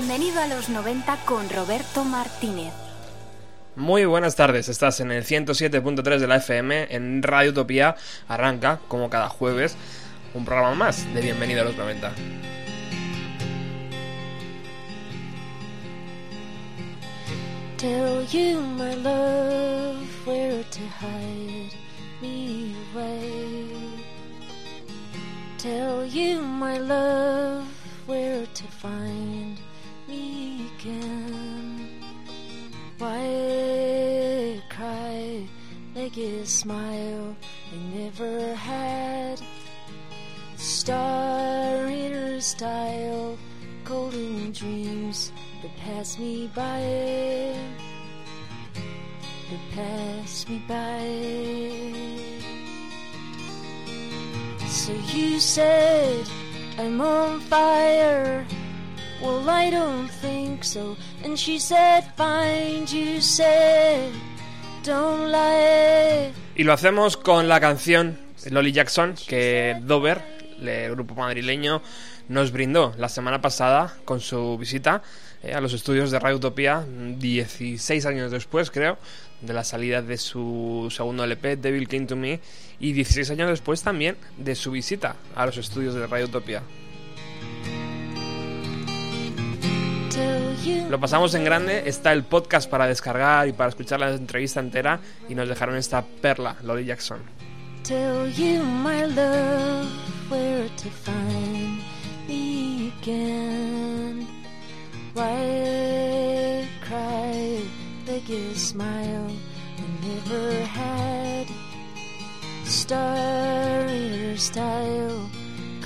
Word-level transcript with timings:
Bienvenido 0.00 0.40
a 0.40 0.46
los 0.46 0.70
90 0.70 1.14
con 1.26 1.50
Roberto 1.50 2.04
Martínez. 2.04 2.72
Muy 3.76 4.06
buenas 4.06 4.34
tardes, 4.34 4.70
estás 4.70 4.98
en 5.00 5.12
el 5.12 5.26
107.3 5.26 6.18
de 6.18 6.26
la 6.26 6.36
FM 6.36 6.86
en 6.88 7.22
Radio 7.22 7.50
Utopía. 7.50 7.96
Arranca, 8.26 8.80
como 8.88 9.10
cada 9.10 9.28
jueves, 9.28 9.76
un 10.32 10.46
programa 10.46 10.74
más 10.74 11.04
de 11.12 11.20
Bienvenido 11.20 11.60
a 11.60 11.64
los 11.64 11.76
90. 11.76 12.12
Tell 17.76 18.26
you 18.28 18.58
my 18.58 18.94
love 18.94 19.98
where 20.26 20.64
to 20.64 20.80
hide 20.98 21.76
me 22.22 22.74
away. 22.94 23.68
Tell 25.58 26.06
you 26.06 26.40
my 26.40 26.78
love 26.78 27.39
Why 33.00 34.60
cry 34.68 35.48
like 35.94 36.18
a 36.18 36.44
smile 36.44 37.34
I 37.72 37.76
never 37.96 38.54
had? 38.54 39.40
Star 40.56 41.86
in 41.86 42.12
her 42.12 42.42
style, 42.42 43.38
golden 43.84 44.52
dreams 44.52 45.32
that 45.62 45.74
pass 45.78 46.18
me 46.18 46.50
by. 46.54 47.56
That 49.48 49.64
pass 49.72 50.46
me 50.46 50.62
by. 50.68 51.08
So 54.68 54.92
you 55.16 55.40
said 55.40 56.28
I'm 56.76 57.00
on 57.00 57.40
fire. 57.40 58.46
Well, 59.22 59.48
I 59.48 59.70
don't 59.70 60.08
think 60.08 60.64
so. 60.64 60.96
And 61.24 61.36
she 61.36 61.58
said, 61.58 62.04
Fine, 62.16 62.86
you 62.88 63.20
said, 63.20 64.12
don't 64.84 65.30
lie. 65.30 66.32
Y 66.56 66.64
lo 66.64 66.72
hacemos 66.72 67.16
con 67.16 67.48
la 67.48 67.60
canción 67.60 68.18
Lolly 68.50 68.72
Jackson 68.72 69.14
que 69.28 69.76
Dover, 69.82 70.22
el 70.60 70.90
grupo 70.92 71.14
madrileño, 71.14 71.82
nos 72.28 72.52
brindó 72.52 72.94
la 72.96 73.08
semana 73.08 73.40
pasada 73.40 73.94
con 74.04 74.20
su 74.20 74.56
visita 74.56 75.02
eh, 75.42 75.52
a 75.52 75.60
los 75.60 75.72
estudios 75.72 76.10
de 76.10 76.18
Radio 76.18 76.36
Utopía, 76.36 76.86
16 76.86 78.06
años 78.06 78.30
después, 78.30 78.70
creo, 78.70 78.98
de 79.40 79.52
la 79.52 79.64
salida 79.64 80.00
de 80.00 80.16
su 80.16 80.88
segundo 80.90 81.24
LP, 81.24 81.56
Devil 81.56 81.88
Came 81.88 82.06
to 82.06 82.16
Me, 82.16 82.40
y 82.78 82.92
16 82.92 83.30
años 83.30 83.50
después 83.50 83.82
también 83.82 84.16
de 84.36 84.54
su 84.54 84.70
visita 84.70 85.16
a 85.34 85.46
los 85.46 85.56
estudios 85.56 85.94
de 85.94 86.06
Radio 86.06 86.26
Utopía. 86.26 86.62
Lo 90.88 90.98
pasamos 90.98 91.34
en 91.34 91.44
grande, 91.44 91.84
está 91.86 92.12
el 92.12 92.24
podcast 92.24 92.68
para 92.68 92.86
descargar 92.86 93.46
y 93.48 93.52
para 93.52 93.68
escuchar 93.70 94.00
la 94.00 94.10
entrevista 94.10 94.60
entera 94.60 95.00
y 95.28 95.34
nos 95.34 95.48
dejaron 95.48 95.76
esta 95.76 96.02
perla, 96.02 96.56
Lolly 96.62 96.84
Jackson. 96.84 97.20
Style, 114.40 115.30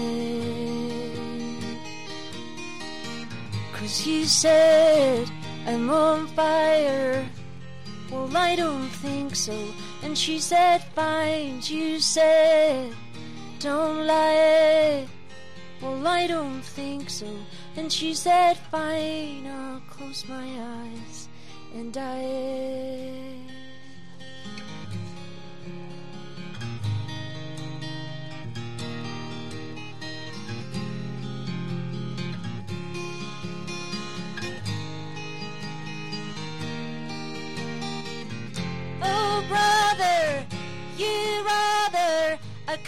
Cause 3.74 4.06
you 4.06 4.24
said 4.24 5.30
I'm 5.66 5.90
on 5.90 6.26
fire. 6.28 7.28
Well, 8.10 8.34
I 8.36 8.56
don't 8.56 8.88
think 8.88 9.36
so. 9.36 9.56
And 10.02 10.16
she 10.16 10.38
said, 10.38 10.84
Fine. 10.94 11.60
You 11.64 12.00
said, 12.00 12.92
Don't 13.58 14.06
lie. 14.06 15.06
Well, 15.80 16.06
I 16.06 16.26
don't 16.26 16.62
think 16.62 17.10
so. 17.10 17.28
And 17.76 17.92
she 17.92 18.14
said, 18.14 18.56
Fine. 18.70 19.46
I'll 19.46 19.80
close 19.90 20.26
my 20.28 20.48
eyes 20.60 21.28
and 21.74 21.92
die. 21.92 23.51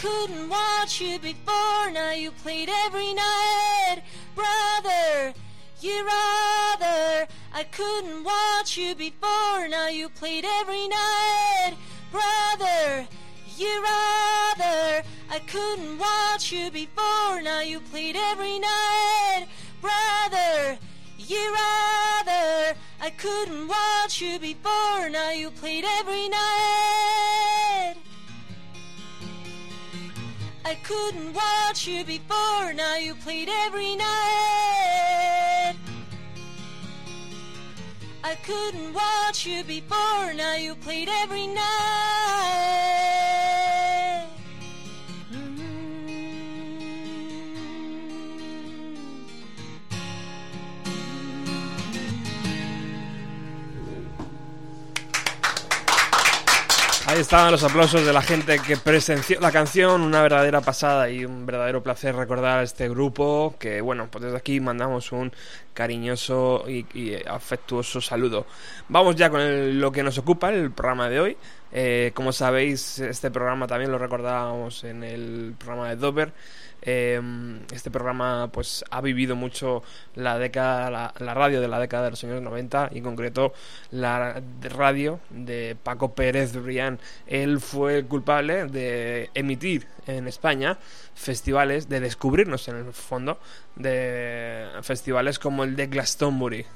Couldn't 0.04 0.50
watch 0.50 1.00
you 1.00 1.19
before, 1.19 1.91
now 1.91 2.12
you 2.12 2.31
played 2.31 2.69
every 2.84 3.15
night. 3.15 4.03
Brother, 4.34 5.33
you 5.80 6.04
rather. 6.04 7.27
I 7.54 7.65
couldn't 7.72 8.22
watch 8.22 8.77
you 8.77 8.95
before, 8.95 9.66
now 9.66 9.89
you 9.89 10.10
played 10.10 10.45
every 10.60 10.89
night. 10.89 11.72
Brother, 12.12 13.09
you 13.56 13.83
rather. 13.83 15.03
I 15.30 15.39
couldn't 15.47 15.98
watch 15.98 16.53
you 16.53 16.71
before, 16.71 17.41
now 17.41 17.60
you 17.60 17.80
played 17.80 18.16
every 18.16 18.59
night. 18.59 19.47
Brother, 19.80 20.78
you 21.16 21.42
rather. 21.54 22.77
I 23.00 23.10
couldn't 23.16 23.68
watch 23.68 24.21
you 24.21 24.39
before, 24.39 25.09
now 25.09 25.30
you 25.30 25.50
played 25.50 25.86
every 25.98 26.28
night. 26.28 28.03
I 30.74 30.76
couldn't 30.78 31.32
watch 31.32 31.86
you 31.86 32.03
before, 32.03 32.72
now 32.72 32.97
you 32.97 33.15
played 33.15 33.48
every 33.48 33.94
night. 33.94 35.76
I 38.24 38.34
couldn't 38.42 38.92
watch 38.92 39.47
you 39.47 39.62
before, 39.62 40.34
now 40.34 40.56
you 40.56 40.74
played 40.74 41.09
every 41.09 41.47
night. 41.47 43.23
Ahí 57.15 57.21
estaban 57.21 57.53
los 57.53 57.63
aplausos 57.63 58.05
de 58.05 58.13
la 58.13 58.22
gente 58.22 58.59
que 58.59 58.77
presenció 58.77 59.39
la 59.39 59.53
canción, 59.53 60.01
una 60.01 60.21
verdadera 60.21 60.61
pasada 60.63 61.09
y 61.09 61.25
un 61.25 61.47
verdadero 61.47 61.81
placer 61.81 62.16
recordar 62.16 62.59
a 62.59 62.63
este 62.65 62.89
grupo 62.89 63.55
que, 63.57 63.81
bueno, 63.81 64.09
pues 64.11 64.25
desde 64.25 64.37
aquí 64.37 64.59
mandamos 64.59 65.13
un 65.13 65.31
cariñoso 65.75 66.65
y, 66.69 67.15
afectuoso 67.25 68.01
saludo. 68.01 68.47
Vamos 68.89 69.15
ya 69.15 69.31
con 69.31 69.41
el- 69.41 69.78
lo 69.81 69.93
que 69.93 70.03
nos 70.03 70.19
ocupa, 70.19 70.49
el 70.53 70.72
programa 70.72 71.09
de 71.09 71.21
hoy. 71.21 71.37
Eh, 71.71 72.11
como 72.15 72.33
sabéis, 72.33 72.99
este 72.99 73.31
programa 73.31 73.69
también 73.69 73.93
lo 73.93 73.99
recordábamos 73.99 74.83
en 74.83 75.05
el 75.05 75.55
programa 75.57 75.91
de 75.91 75.97
Dover. 75.97 76.33
Eh, 76.86 77.21
este 77.72 77.91
programa 77.91 78.51
pues 78.53 78.84
ha 78.91 79.01
vivido 79.01 79.36
mucho 79.36 79.83
la 80.15 80.39
década, 80.39 81.13
la, 81.19 81.34
radio 81.34 81.60
de 81.63 81.69
la 81.69 81.78
década 81.78 82.04
de 82.04 82.10
los 82.10 82.25
años 82.25 82.42
90 82.42 82.91
y 82.92 82.98
en 82.98 83.04
concreto 83.04 83.54
la 83.91 84.42
radio 84.60 85.19
de 85.31 85.77
Paco 85.83 86.15
Pérez 86.15 86.53
Brián. 86.54 86.98
Él 87.27 87.60
fue 87.60 87.98
el 87.98 88.07
culpable 88.07 88.66
de 88.66 89.31
emitir 89.34 89.86
en 90.07 90.28
España 90.28 90.78
festivales, 91.15 91.89
de 91.89 92.01
descubrirnos 92.01 92.69
en 92.69 92.77
el 92.77 92.92
fondo, 92.92 93.39
de 93.77 94.66
festivales 94.83 95.39
como 95.39 95.65
el 95.65 95.77
de 95.77 95.86
Glastonbury. 95.86 96.66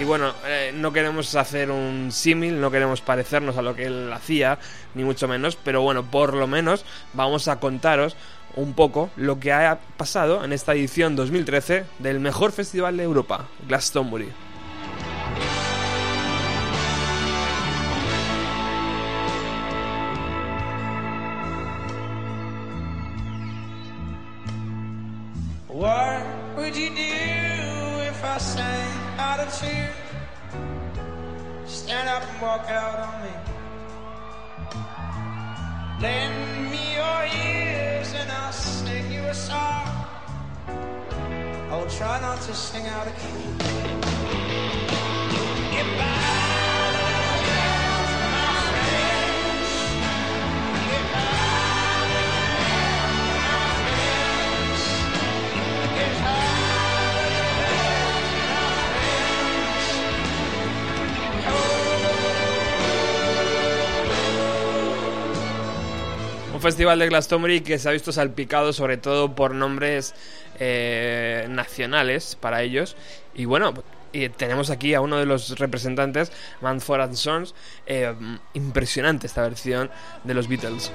Y 0.00 0.04
bueno, 0.04 0.32
eh, 0.46 0.72
no 0.74 0.94
queremos 0.94 1.34
hacer 1.34 1.70
un 1.70 2.08
símil, 2.10 2.58
no 2.58 2.70
queremos 2.70 3.02
parecernos 3.02 3.58
a 3.58 3.62
lo 3.62 3.76
que 3.76 3.84
él 3.84 4.10
hacía, 4.10 4.58
ni 4.94 5.04
mucho 5.04 5.28
menos, 5.28 5.56
pero 5.62 5.82
bueno, 5.82 6.04
por 6.04 6.32
lo 6.32 6.46
menos 6.46 6.86
vamos 7.12 7.48
a 7.48 7.60
contaros 7.60 8.16
un 8.56 8.72
poco 8.72 9.10
lo 9.16 9.38
que 9.38 9.52
ha 9.52 9.78
pasado 9.98 10.42
en 10.42 10.54
esta 10.54 10.72
edición 10.72 11.16
2013 11.16 11.84
del 11.98 12.18
mejor 12.18 12.50
festival 12.52 12.96
de 12.96 13.02
Europa, 13.02 13.46
Glastonbury. 13.68 14.28
festival 66.70 67.00
de 67.00 67.08
Glastonbury 67.08 67.62
que 67.62 67.80
se 67.80 67.88
ha 67.88 67.92
visto 67.92 68.12
salpicado 68.12 68.72
sobre 68.72 68.96
todo 68.96 69.34
por 69.34 69.56
nombres 69.56 70.14
eh, 70.60 71.48
nacionales 71.50 72.36
para 72.38 72.62
ellos. 72.62 72.96
Y 73.34 73.44
bueno, 73.44 73.74
y 74.12 74.28
tenemos 74.28 74.70
aquí 74.70 74.94
a 74.94 75.00
uno 75.00 75.16
de 75.16 75.26
los 75.26 75.58
representantes, 75.58 76.30
Manford 76.60 77.00
and 77.00 77.14
Sons. 77.14 77.56
Eh, 77.86 78.14
impresionante 78.54 79.26
esta 79.26 79.42
versión 79.42 79.90
de 80.22 80.34
los 80.34 80.46
Beatles. 80.46 80.92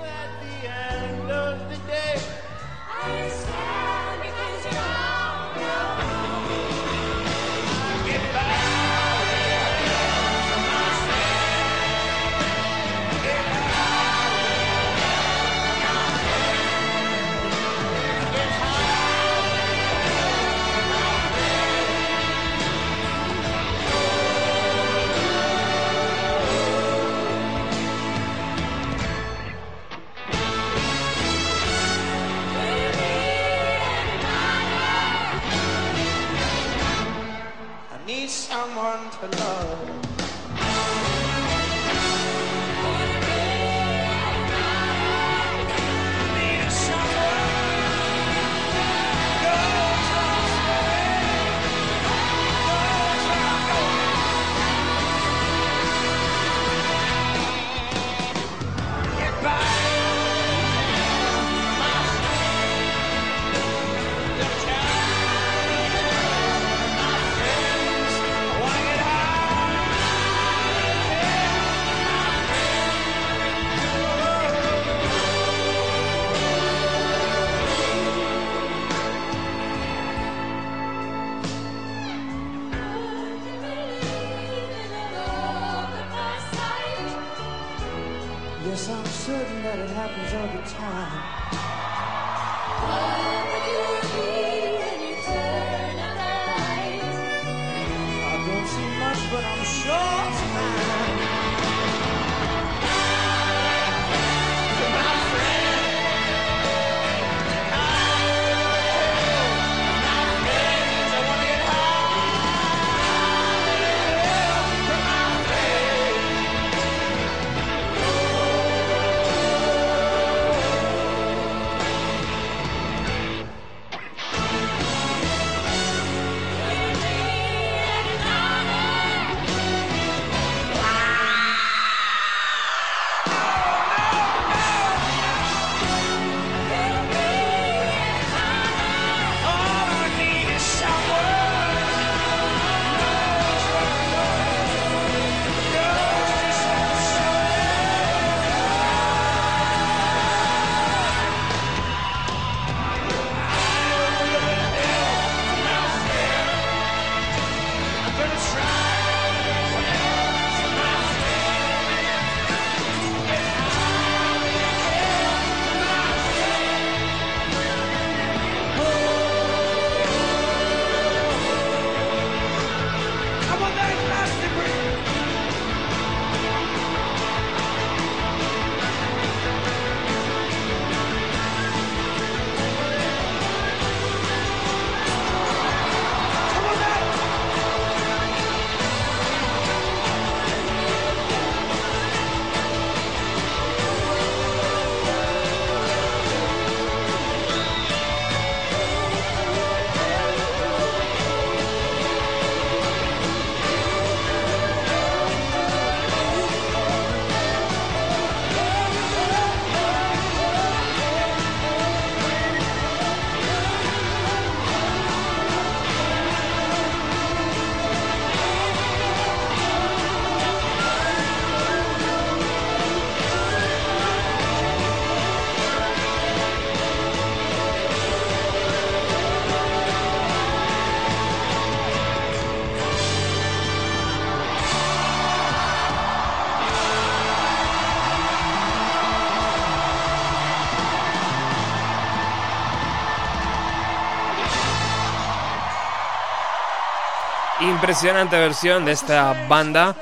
impresionante 247.86 248.36
versión 248.40 248.84
de 248.84 248.94
esta 248.94 249.46
banda, 249.48 249.96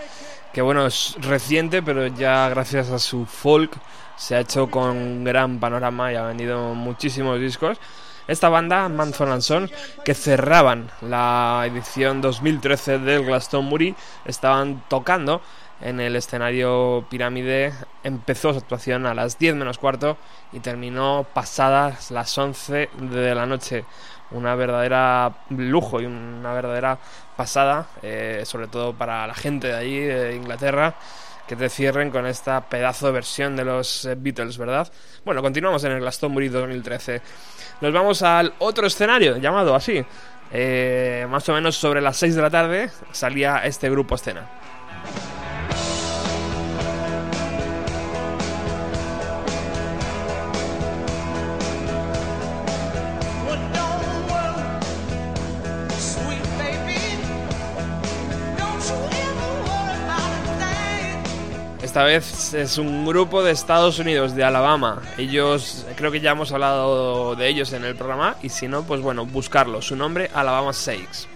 que 0.53 0.61
bueno, 0.61 0.85
es 0.85 1.17
reciente, 1.19 1.83
pero 1.83 2.07
ya 2.07 2.47
gracias 2.47 2.89
a 2.91 2.97
su 2.97 3.25
folk 3.25 3.77
se 4.15 4.35
ha 4.35 4.39
hecho 4.39 4.71
con 4.71 4.91
un 4.91 5.23
gran 5.25 5.59
panorama 5.59 6.09
y 6.09 6.15
ha 6.15 6.23
vendido 6.23 6.73
muchísimos 6.75 7.41
discos. 7.41 7.77
Esta 8.25 8.47
banda, 8.47 8.87
Manson 8.87 9.33
and 9.33 9.41
Son, 9.41 9.69
que 10.05 10.13
cerraban 10.13 10.91
la 11.01 11.63
edición 11.65 12.21
2013 12.21 12.99
del 12.99 13.25
Glastonbury, 13.25 13.97
estaban 14.23 14.81
tocando 14.87 15.41
en 15.81 15.99
el 15.99 16.15
escenario 16.15 17.05
Pirámide. 17.09 17.73
Empezó 18.05 18.53
su 18.53 18.59
actuación 18.59 19.05
a 19.05 19.13
las 19.13 19.37
10 19.39 19.55
menos 19.55 19.77
cuarto 19.77 20.15
y 20.53 20.61
terminó 20.61 21.25
pasadas 21.33 22.11
las 22.11 22.37
11 22.37 22.89
de 22.97 23.35
la 23.35 23.45
noche. 23.45 23.83
Una 24.33 24.55
verdadera 24.55 25.31
lujo 25.49 26.01
y 26.01 26.05
una 26.05 26.53
verdadera 26.53 26.97
pasada, 27.35 27.87
eh, 28.01 28.43
sobre 28.45 28.67
todo 28.67 28.93
para 28.93 29.25
la 29.27 29.33
gente 29.33 29.67
de 29.67 29.75
allí, 29.75 29.99
de 29.99 30.35
Inglaterra, 30.35 30.95
que 31.47 31.55
te 31.55 31.69
cierren 31.69 32.09
con 32.09 32.25
esta 32.25 32.61
pedazo 32.61 33.07
de 33.07 33.13
versión 33.13 33.55
de 33.55 33.65
los 33.65 34.05
eh, 34.05 34.15
Beatles, 34.17 34.57
¿verdad? 34.57 34.91
Bueno, 35.25 35.41
continuamos 35.41 35.83
en 35.83 35.91
el 35.93 35.99
Glastonbury 35.99 36.49
2013. 36.49 37.21
Nos 37.81 37.93
vamos 37.93 38.21
al 38.21 38.53
otro 38.59 38.87
escenario, 38.87 39.37
llamado 39.37 39.75
así. 39.75 40.03
Eh, 40.51 41.25
más 41.29 41.47
o 41.49 41.53
menos 41.53 41.75
sobre 41.75 41.99
las 41.99 42.17
6 42.17 42.35
de 42.35 42.41
la 42.41 42.49
tarde 42.49 42.89
salía 43.11 43.57
este 43.65 43.89
grupo 43.89 44.15
escena. 44.15 44.62
Esta 61.93 62.05
vez 62.05 62.55
es 62.55 62.79
un 62.79 63.05
grupo 63.05 63.43
de 63.43 63.51
Estados 63.51 64.00
Unidos, 64.00 64.33
de 64.33 64.43
Alabama. 64.43 65.03
Ellos, 65.19 65.85
creo 65.95 66.12
que 66.12 66.21
ya 66.21 66.31
hemos 66.31 66.51
hablado 66.51 67.35
de 67.35 67.47
ellos 67.47 67.71
en 67.71 67.85
el 67.85 67.95
programa, 67.95 68.35
y 68.41 68.50
si 68.50 68.67
no, 68.67 68.81
pues 68.81 69.00
bueno, 69.00 69.27
buscarlo. 69.27 69.79
Su 69.79 69.95
nombre, 69.95 70.31
Alabama 70.33 70.73
Sakes. 70.73 71.27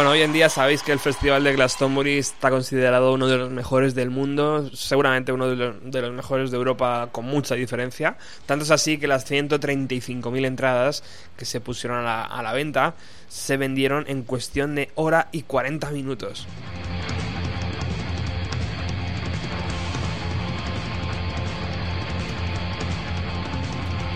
Bueno, 0.00 0.12
hoy 0.12 0.22
en 0.22 0.32
día 0.32 0.48
sabéis 0.48 0.82
que 0.82 0.92
el 0.92 0.98
Festival 0.98 1.44
de 1.44 1.52
Glastonbury 1.52 2.16
está 2.16 2.48
considerado 2.48 3.12
uno 3.12 3.28
de 3.28 3.36
los 3.36 3.50
mejores 3.50 3.94
del 3.94 4.08
mundo, 4.08 4.70
seguramente 4.72 5.30
uno 5.30 5.54
de 5.54 6.00
los, 6.00 6.12
mejores 6.14 6.50
de 6.50 6.56
Europa 6.56 7.10
con 7.12 7.26
mucha 7.26 7.54
diferencia. 7.54 8.16
Tanto 8.46 8.64
es 8.64 8.70
así 8.70 8.96
que 8.96 9.06
las 9.06 9.30
135.000 9.30 10.46
entradas 10.46 11.04
que 11.36 11.44
se 11.44 11.60
pusieron 11.60 11.98
a 11.98 12.02
la, 12.02 12.22
a 12.22 12.42
la 12.42 12.54
venta 12.54 12.94
se 13.28 13.58
vendieron 13.58 14.06
en 14.08 14.22
cuestión 14.22 14.74
de 14.74 14.90
hora 14.94 15.28
y 15.32 15.42
40 15.42 15.90
minutos. 15.90 16.46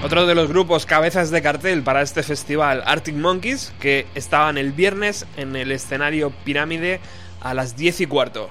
Otro 0.05 0.27
de 0.27 0.35
los 0.35 0.51
grupos 0.51 0.85
cabezas 0.85 1.31
de 1.31 1.41
cartel 1.41 1.83
para 1.83 2.03
este 2.03 2.23
festival, 2.23 2.83
Arctic 2.85 3.15
Monkeys, 3.15 3.73
que 3.81 4.07
estaban 4.15 4.59
el 4.59 4.73
viernes 4.73 5.25
en 5.39 5.57
el 5.57 5.73
escenario 5.73 6.31
Pirámide 6.45 7.01
a 7.41 7.55
las 7.55 7.75
10 7.75 8.03
y 8.03 8.07
cuarto. 8.07 8.51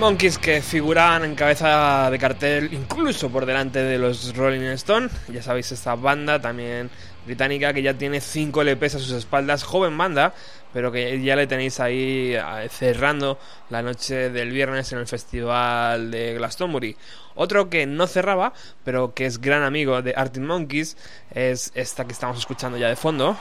Monkeys 0.00 0.38
que 0.38 0.62
figuran 0.62 1.24
en 1.26 1.34
cabeza 1.34 2.10
de 2.10 2.18
cartel 2.18 2.72
incluso 2.72 3.28
por 3.28 3.44
delante 3.44 3.80
de 3.82 3.98
los 3.98 4.34
Rolling 4.34 4.62
Stone. 4.70 5.10
Ya 5.28 5.42
sabéis, 5.42 5.72
esta 5.72 5.94
banda 5.94 6.40
también 6.40 6.88
británica 7.26 7.74
que 7.74 7.82
ya 7.82 7.92
tiene 7.92 8.22
5 8.22 8.62
LPs 8.62 8.94
a 8.94 8.98
sus 8.98 9.10
espaldas, 9.10 9.62
joven 9.62 9.98
banda, 9.98 10.32
pero 10.72 10.90
que 10.90 11.22
ya 11.22 11.36
le 11.36 11.46
tenéis 11.46 11.80
ahí 11.80 12.34
eh, 12.34 12.68
cerrando 12.70 13.38
la 13.68 13.82
noche 13.82 14.30
del 14.30 14.50
viernes 14.52 14.90
en 14.92 15.00
el 15.00 15.06
festival 15.06 16.10
de 16.10 16.32
Glastonbury. 16.32 16.96
Otro 17.34 17.68
que 17.68 17.84
no 17.84 18.06
cerraba, 18.06 18.54
pero 18.84 19.12
que 19.12 19.26
es 19.26 19.38
gran 19.38 19.62
amigo 19.62 20.00
de 20.00 20.14
Arctic 20.16 20.42
Monkeys, 20.42 20.96
es 21.30 21.72
esta 21.74 22.06
que 22.06 22.12
estamos 22.12 22.38
escuchando 22.38 22.78
ya 22.78 22.88
de 22.88 22.96
fondo. 22.96 23.36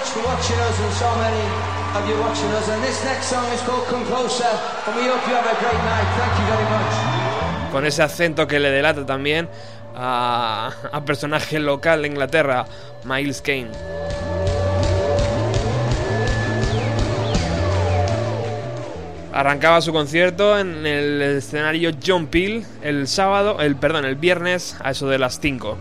Much 0.00 0.08
for 0.16 0.24
watching 0.24 0.56
us 0.60 0.80
and 0.80 0.92
so 0.94 1.14
many 1.16 1.44
of 1.92 2.08
you 2.08 2.18
watching 2.22 2.48
us. 2.56 2.66
And 2.70 2.82
this 2.82 3.04
next 3.04 3.26
song 3.26 3.44
is 3.52 3.60
called 3.60 3.84
Come 3.88 4.06
Closer. 4.06 4.48
And 4.86 4.96
we 4.96 5.02
hope 5.02 5.20
you 5.28 5.34
have 5.34 5.44
a 5.44 5.56
great 5.60 5.82
night. 5.84 6.08
Thank 6.16 6.32
you 6.40 6.46
very 6.48 6.64
much. 6.72 7.70
con 7.70 7.84
ese 7.84 8.02
acento 8.02 8.46
que 8.46 8.58
le 8.60 8.70
delata 8.70 9.04
también 9.04 9.50
a, 9.94 10.72
a 10.90 11.04
personaje 11.04 11.60
local 11.60 12.00
de 12.00 12.08
Inglaterra, 12.08 12.64
Miles 13.04 13.42
Kane. 13.42 13.72
Arrancaba 19.34 19.82
su 19.82 19.92
concierto 19.92 20.58
en 20.58 20.86
el 20.86 21.20
escenario 21.20 21.90
John 22.02 22.26
Peel 22.28 22.64
el 22.80 23.06
sábado, 23.06 23.60
el 23.60 23.76
perdón, 23.76 24.06
el 24.06 24.14
viernes 24.14 24.76
a 24.82 24.92
eso 24.92 25.10
de 25.10 25.18
las 25.18 25.40
5. 25.40 25.76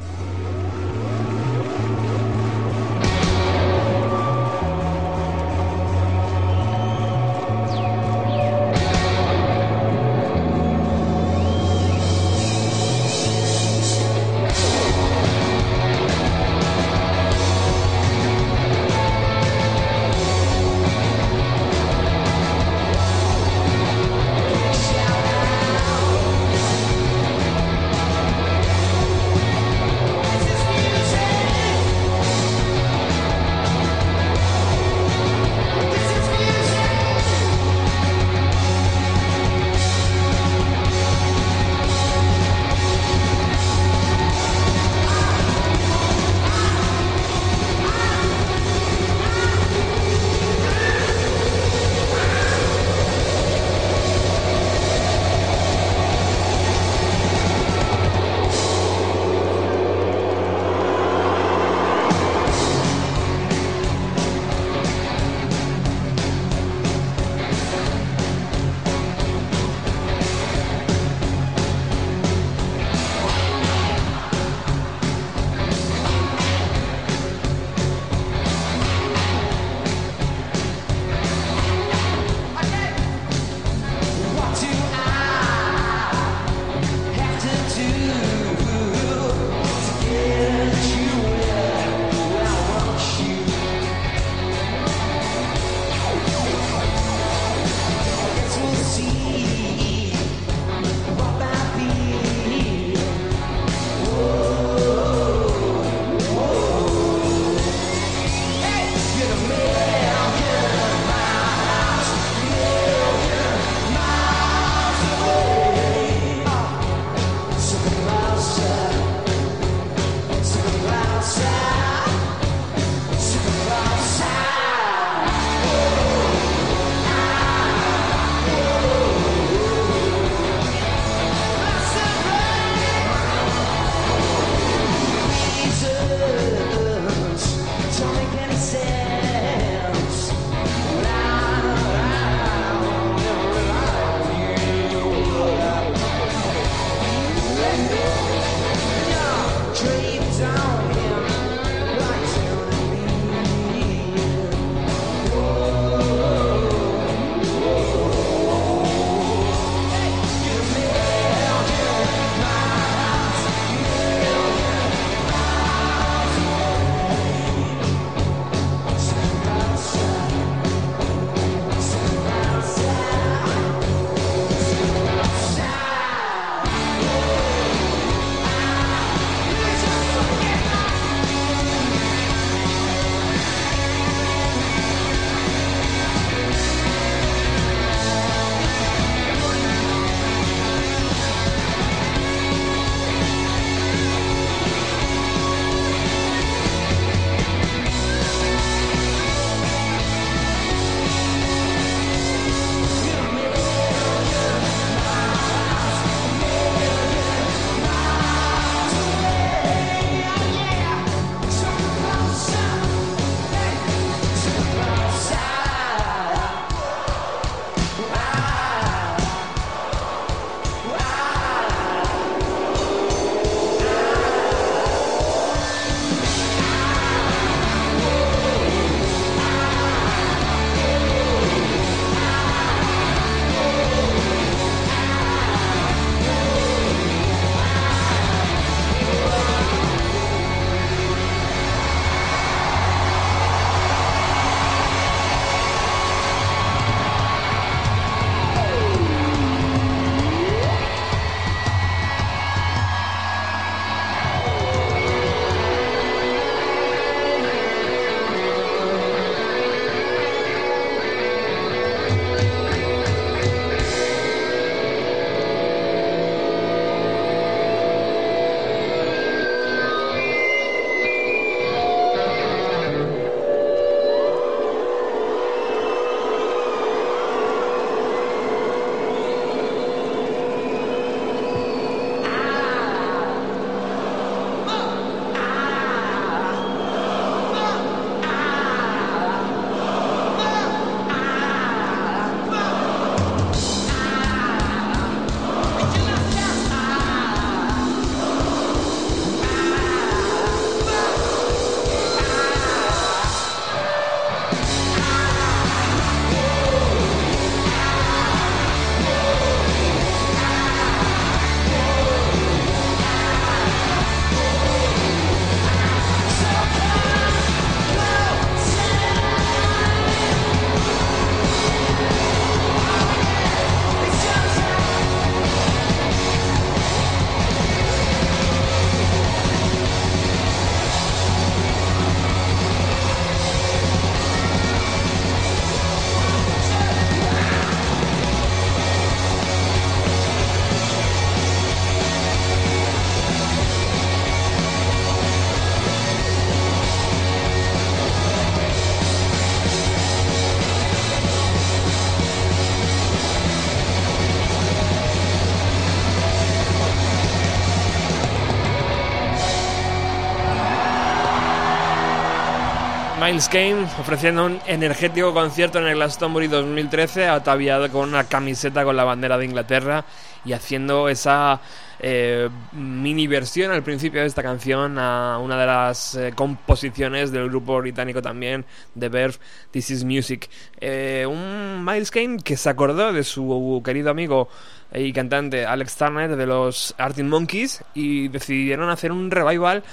Miles 363.30 363.48
Kane 363.48 363.84
ofreciendo 364.00 364.48
un 364.48 364.60
energético 364.66 365.36
concierto 365.36 365.78
en 365.78 365.86
el 365.86 365.94
Glastonbury 365.94 366.48
2013, 366.48 367.28
ataviado 367.28 367.88
con 367.92 368.10
una 368.10 368.24
camiseta 368.24 368.84
con 368.84 368.98
la 368.98 369.04
bandera 369.04 369.38
de 369.38 369.46
Inglaterra 369.46 370.04
y 370.44 370.54
haciendo 370.54 371.08
esa 371.10 371.62
eh, 372.00 372.50
mini 372.72 373.28
versión 373.28 373.72
al 373.72 373.84
principio 373.84 374.22
de 374.22 374.26
esta 374.26 374.42
canción 374.42 374.98
a 374.98 375.38
una 375.38 375.60
de 375.60 375.66
las 375.68 376.16
eh, 376.16 376.34
composiciones 376.34 377.32
del 377.32 377.50
grupo 377.50 377.78
británico 377.78 378.20
también, 378.20 378.66
The 378.98 379.10
Verve, 379.10 379.36
This 379.70 379.92
Is 379.92 380.04
Music. 380.04 380.50
Eh, 380.82 381.28
un 381.30 381.86
Miles 381.86 382.10
Kane 382.10 382.38
que 382.44 382.58
se 382.58 382.68
acordó 382.68 383.14
de 383.14 383.24
su 383.24 383.80
querido 383.86 384.10
amigo 384.10 384.50
y 384.92 385.14
cantante 385.14 385.68
Alex 385.68 385.98
Turner 385.98 386.36
de 386.36 386.48
los 386.48 386.96
Arctic 386.98 387.26
Monkeys 387.26 387.84
y 387.94 388.30
decidieron 388.30 388.90
hacer 388.90 389.12
un 389.12 389.30
revival 389.30 389.84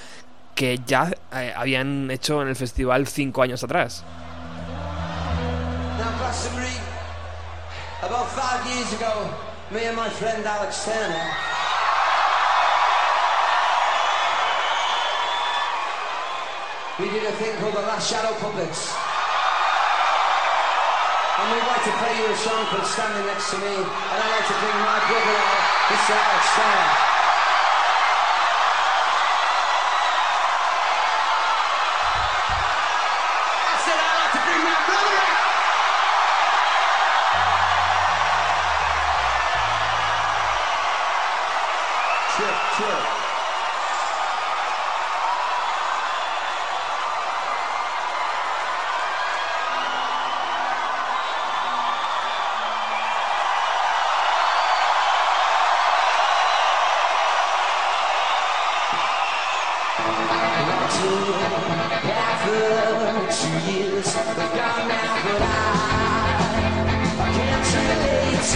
que 0.57 0.81
ya 0.87 1.13
eh, 1.31 1.53
habían 1.55 2.09
hecho 2.09 2.41
en 2.41 2.47
el 2.47 2.55
festival 2.55 3.07
cinco 3.07 3.43
años 3.43 3.63
atrás. 3.63 4.03
Now, 5.99 6.17
Glastonbury, 6.17 6.73
about 8.01 8.27
five 8.33 8.65
years 8.65 8.91
ago, 8.93 9.29
me 9.69 9.85
and 9.85 9.95
my 9.95 10.09
friend 10.09 10.43
Alex 10.43 10.83
Turner. 10.83 11.29
We 16.97 17.05
did 17.11 17.23
a 17.23 17.31
thing 17.33 17.55
called 17.61 17.75
the 17.75 17.85
Last 17.85 18.09
Shadow 18.09 18.33
Puppets. 18.41 18.97
And 21.37 21.53
we'd 21.53 21.67
like 21.69 21.83
to 21.85 21.93
play 22.01 22.17
you 22.17 22.33
a 22.33 22.35
song 22.35 22.65
called 22.65 22.87
Standing 22.89 23.27
Next 23.27 23.51
to 23.51 23.57
Me. 23.61 23.75
And 23.77 24.17
I'd 24.25 24.31
like 24.33 24.47
to 24.49 24.57
bring 24.57 24.77
my 24.81 24.97
brother 25.05 25.37
out, 25.37 25.61
Mr. 25.93 26.17
Alex 26.17 26.45
Turner. 26.57 27.06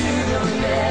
To 0.02 0.08
the 0.08 0.26
never-ending 0.26 0.91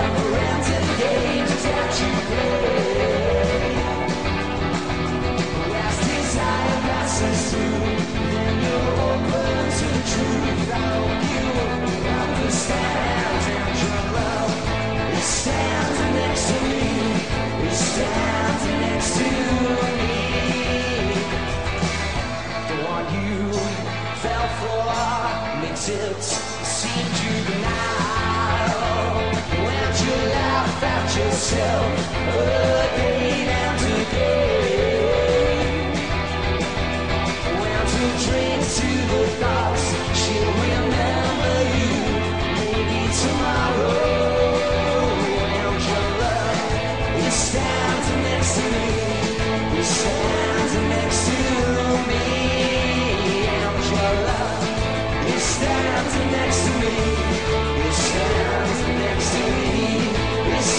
standing 55.40 56.32
next 56.32 56.66
to 56.66 56.72
me, 56.80 57.92
standing 57.92 58.98
next 58.98 59.32
to 59.32 59.50
me, 59.50 59.59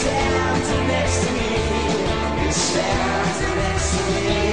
is 0.01 0.07
standing 0.07 0.87
next 0.87 1.25
to 1.25 1.31
me, 1.33 2.47
is 2.47 2.55
standing 2.55 3.55
next 3.57 3.97
to 3.97 4.11
me. 4.11 4.50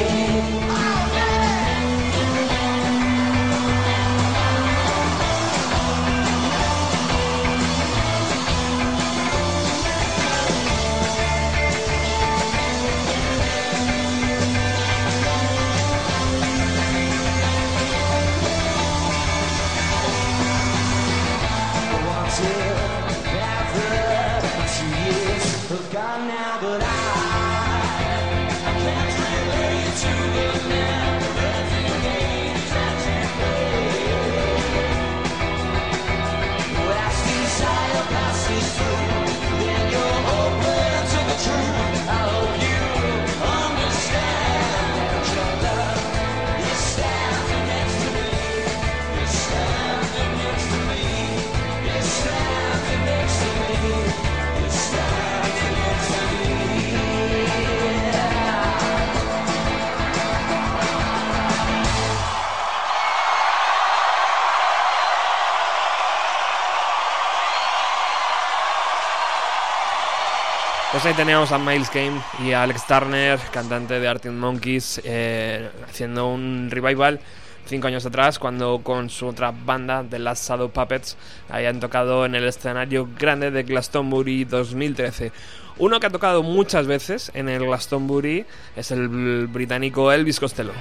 Ahí 71.09 71.15
teníamos 71.15 71.53
a 71.53 71.59
Miles 71.59 71.89
Kane 71.89 72.21
y 72.45 72.53
a 72.53 72.65
Alex 72.65 72.87
Turner, 72.87 73.39
cantante 73.51 73.99
de 73.99 74.07
Arctic 74.07 74.31
Monkeys, 74.31 75.01
eh, 75.05 75.71
haciendo 75.89 76.29
un 76.29 76.69
revival 76.71 77.19
cinco 77.65 77.87
años 77.87 78.05
atrás, 78.05 78.39
cuando 78.39 78.83
con 78.83 79.09
su 79.09 79.27
otra 79.27 79.51
banda, 79.51 80.05
The 80.09 80.19
Last 80.19 80.47
Shadow 80.47 80.71
Puppets, 80.71 81.17
habían 81.49 81.81
tocado 81.81 82.27
en 82.27 82.35
el 82.35 82.45
escenario 82.45 83.09
grande 83.19 83.51
de 83.51 83.63
Glastonbury 83.63 84.45
2013. 84.45 85.33
Uno 85.79 85.99
que 85.99 86.09
ha 86.09 86.11
tocado 86.11 86.43
muchas 86.43 86.87
veces 86.87 87.31
en 87.33 87.49
el 87.49 87.65
Glastonbury 87.65 88.45
es 88.77 88.91
el 88.91 89.47
británico 89.47 90.13
Elvis 90.13 90.39
Costello. 90.39 90.73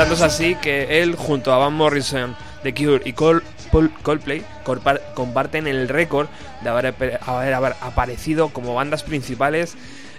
Así 0.00 0.54
que 0.54 1.02
él, 1.02 1.14
junto 1.14 1.52
a 1.52 1.58
Van 1.58 1.74
Morrison, 1.74 2.34
The 2.62 2.72
Cure 2.72 3.02
y 3.04 3.12
Col- 3.12 3.42
Pol- 3.70 3.92
Coldplay, 4.02 4.42
comparten 5.14 5.66
el 5.66 5.88
récord 5.88 6.26
de 6.62 6.70
haber 6.70 6.94
aparecido 7.82 8.48
como 8.48 8.74
bandas 8.74 9.02
principales 9.02 9.74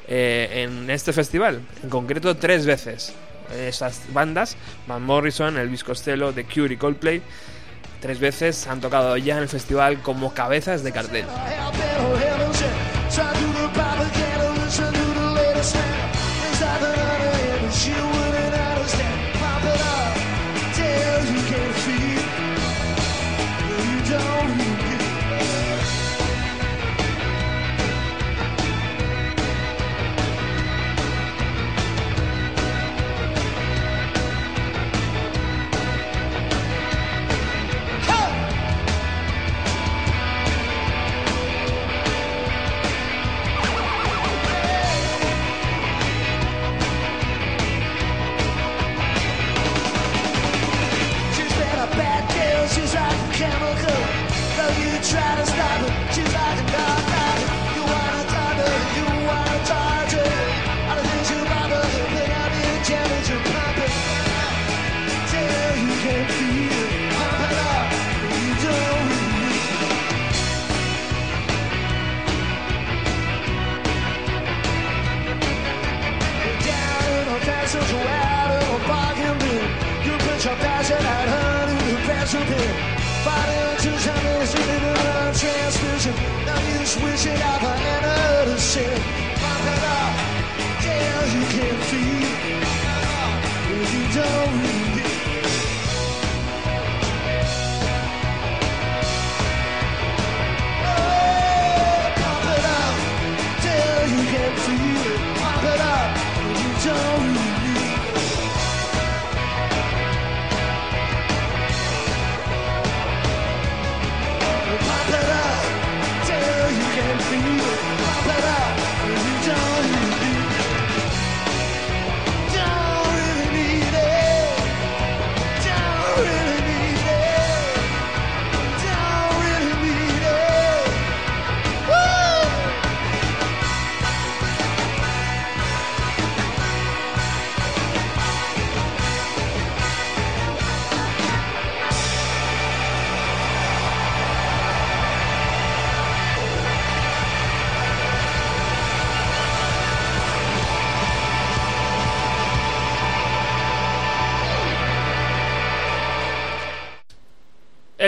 eh, 0.08 0.64
en 0.70 0.88
este 0.92 1.14
festival. 1.14 1.62
En 1.82 1.90
concreto, 1.90 2.38
tres 2.38 2.68
veces. 2.68 3.14
Esas 3.58 4.02
bandas, 4.14 4.56
Van 4.88 5.02
Morrison, 5.02 5.58
Elvis 5.58 5.84
Costello, 5.84 6.32
The 6.32 6.46
Cure 6.46 6.76
y 6.76 6.78
Coldplay, 6.78 7.24
tres 8.02 8.20
veces 8.20 8.68
han 8.68 8.82
tocado 8.82 9.18
ya 9.18 9.36
en 9.38 9.44
el 9.44 9.50
festival 9.50 10.00
como 10.04 10.32
cabezas 10.34 10.84
de 10.84 10.92
cartel. 10.92 11.26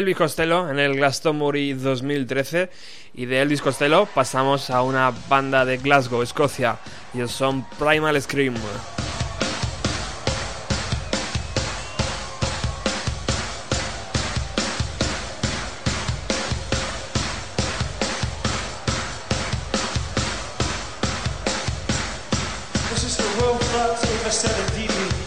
Elvis 0.04 0.18
Costello 0.18 0.70
en 0.70 0.80
el 0.80 0.98
Glastonbury 0.98 1.72
2013 1.76 2.70
y 3.14 3.26
de 3.26 3.42
Elvis 3.42 3.62
Costello 3.62 4.06
pasamos 4.14 4.70
a 4.70 4.82
una 4.82 5.14
banda 5.30 5.64
de 5.64 5.78
Glasgow, 5.78 6.22
Escocia. 6.22 6.78
Ellos 7.14 7.32
son 7.32 7.66
Primal 7.80 8.22
Scream. 8.22 8.54
This 22.90 23.04
is 23.06 23.16
the 23.16 23.42
World 23.42 23.62
Club 23.62 23.98
Taper 24.02 24.32
7 24.32 24.54
DVD. 24.76 24.94
One, 25.04 25.23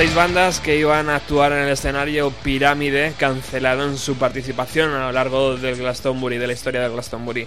Seis 0.00 0.14
bandas 0.14 0.60
que 0.60 0.78
iban 0.78 1.10
a 1.10 1.16
actuar 1.16 1.52
en 1.52 1.58
el 1.58 1.68
escenario 1.68 2.30
Pirámide 2.30 3.12
cancelaron 3.18 3.98
su 3.98 4.16
participación 4.16 4.94
a 4.94 5.00
lo 5.00 5.12
largo 5.12 5.58
del 5.58 5.76
Glastonbury, 5.76 6.38
de 6.38 6.46
la 6.46 6.54
historia 6.54 6.80
del 6.80 6.92
Glastonbury. 6.92 7.46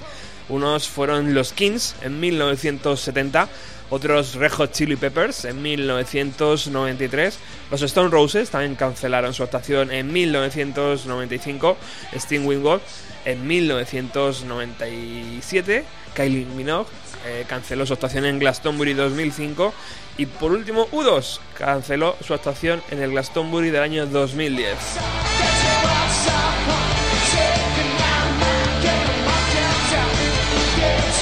Unos 0.50 0.88
fueron 0.88 1.34
los 1.34 1.52
Kings 1.52 1.96
en 2.04 2.20
1970, 2.20 3.50
otros 3.90 4.36
Red 4.36 4.52
Chili 4.72 4.96
Peppers 4.96 5.44
en 5.46 5.60
1993, 5.62 7.38
los 7.72 7.82
Stone 7.82 8.10
Roses 8.10 8.50
también 8.50 8.76
cancelaron 8.76 9.34
su 9.34 9.44
actuación 9.44 9.92
en 9.92 10.12
1995, 10.12 11.78
Sting 12.14 12.46
Wingwall 12.46 12.82
en 13.26 13.48
1997, 13.48 15.86
Kylie 16.14 16.46
Minogue 16.46 16.90
eh, 17.26 17.46
canceló 17.48 17.86
su 17.86 17.94
actuación 17.94 18.26
en 18.26 18.38
Glastonbury 18.40 18.94
2005 18.94 19.74
y 20.18 20.26
por 20.26 20.52
último 20.52 20.90
U2 20.90 21.40
canceló 21.58 22.18
su 22.22 22.34
actuación 22.34 22.84
en 22.92 23.02
el 23.02 23.12
Glastonbury 23.12 23.70
del 23.70 23.84
año 23.84 24.06
2010. 24.06 24.78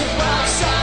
Keep 0.02 0.81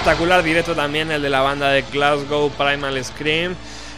espectacular 0.00 0.42
directo 0.42 0.74
también 0.74 1.10
el 1.10 1.20
de 1.20 1.28
la 1.28 1.42
banda 1.42 1.68
de 1.68 1.82
Glasgow 1.82 2.50
Primal 2.52 3.04
Scream 3.04 3.54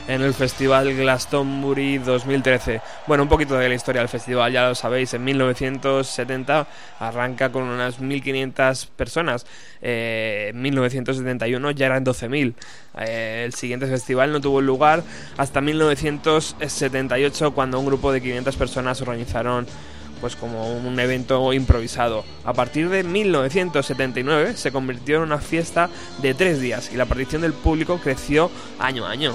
en 0.09 0.21
el 0.21 0.35
Festival 0.35 0.93
Glastonbury 0.97 1.99
2013. 1.99 2.81
Bueno, 3.07 3.23
un 3.23 3.29
poquito 3.29 3.57
de 3.57 3.69
la 3.69 3.77
historia 3.77 4.01
del 4.01 4.09
festival, 4.09 4.51
ya 4.51 4.71
lo 4.71 4.75
sabéis, 4.75 5.15
en 5.15 5.23
1970 5.23 6.67
arranca 6.99 7.53
con 7.53 7.63
unas 7.63 8.01
1.500 8.01 8.89
personas, 8.97 9.47
eh, 9.81 10.51
en 10.51 10.61
1971 10.61 11.71
ya 11.71 11.87
eran 11.87 12.05
12.000. 12.05 12.55
Eh, 12.99 13.43
el 13.45 13.55
siguiente 13.55 13.87
festival 13.87 14.33
no 14.33 14.41
tuvo 14.41 14.61
lugar 14.61 15.05
hasta 15.37 15.61
1978 15.61 17.55
cuando 17.55 17.79
un 17.79 17.87
grupo 17.87 18.11
de 18.11 18.21
500 18.21 18.57
personas 18.57 19.01
organizaron 19.03 19.69
pues 20.23 20.37
como 20.37 20.73
un 20.73 20.99
evento 21.01 21.53
improvisado. 21.53 22.25
A 22.45 22.53
partir 22.55 22.89
de 22.89 23.03
1979 23.03 24.57
se 24.57 24.71
convirtió 24.71 25.17
en 25.17 25.23
una 25.23 25.39
fiesta 25.39 25.91
de 26.23 26.33
tres 26.33 26.61
días 26.61 26.91
y 26.93 26.97
la 26.97 27.03
aparición 27.03 27.43
del 27.43 27.53
público 27.53 27.99
creció 28.03 28.49
año 28.79 29.05
a 29.05 29.11
año. 29.11 29.35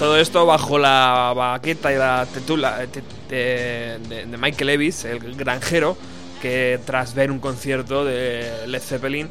Todo 0.00 0.18
esto 0.18 0.44
bajo 0.46 0.78
la 0.78 1.32
baqueta 1.34 1.92
y 1.92 1.96
la 1.96 2.26
tetula 2.26 2.84
de, 3.28 4.00
de 4.26 4.36
Michael 4.36 4.66
Levis, 4.66 5.04
el 5.04 5.36
granjero, 5.36 5.96
que 6.42 6.80
tras 6.84 7.14
ver 7.14 7.30
un 7.30 7.38
concierto 7.38 8.04
de 8.04 8.66
Led 8.66 8.82
Zeppelin 8.82 9.28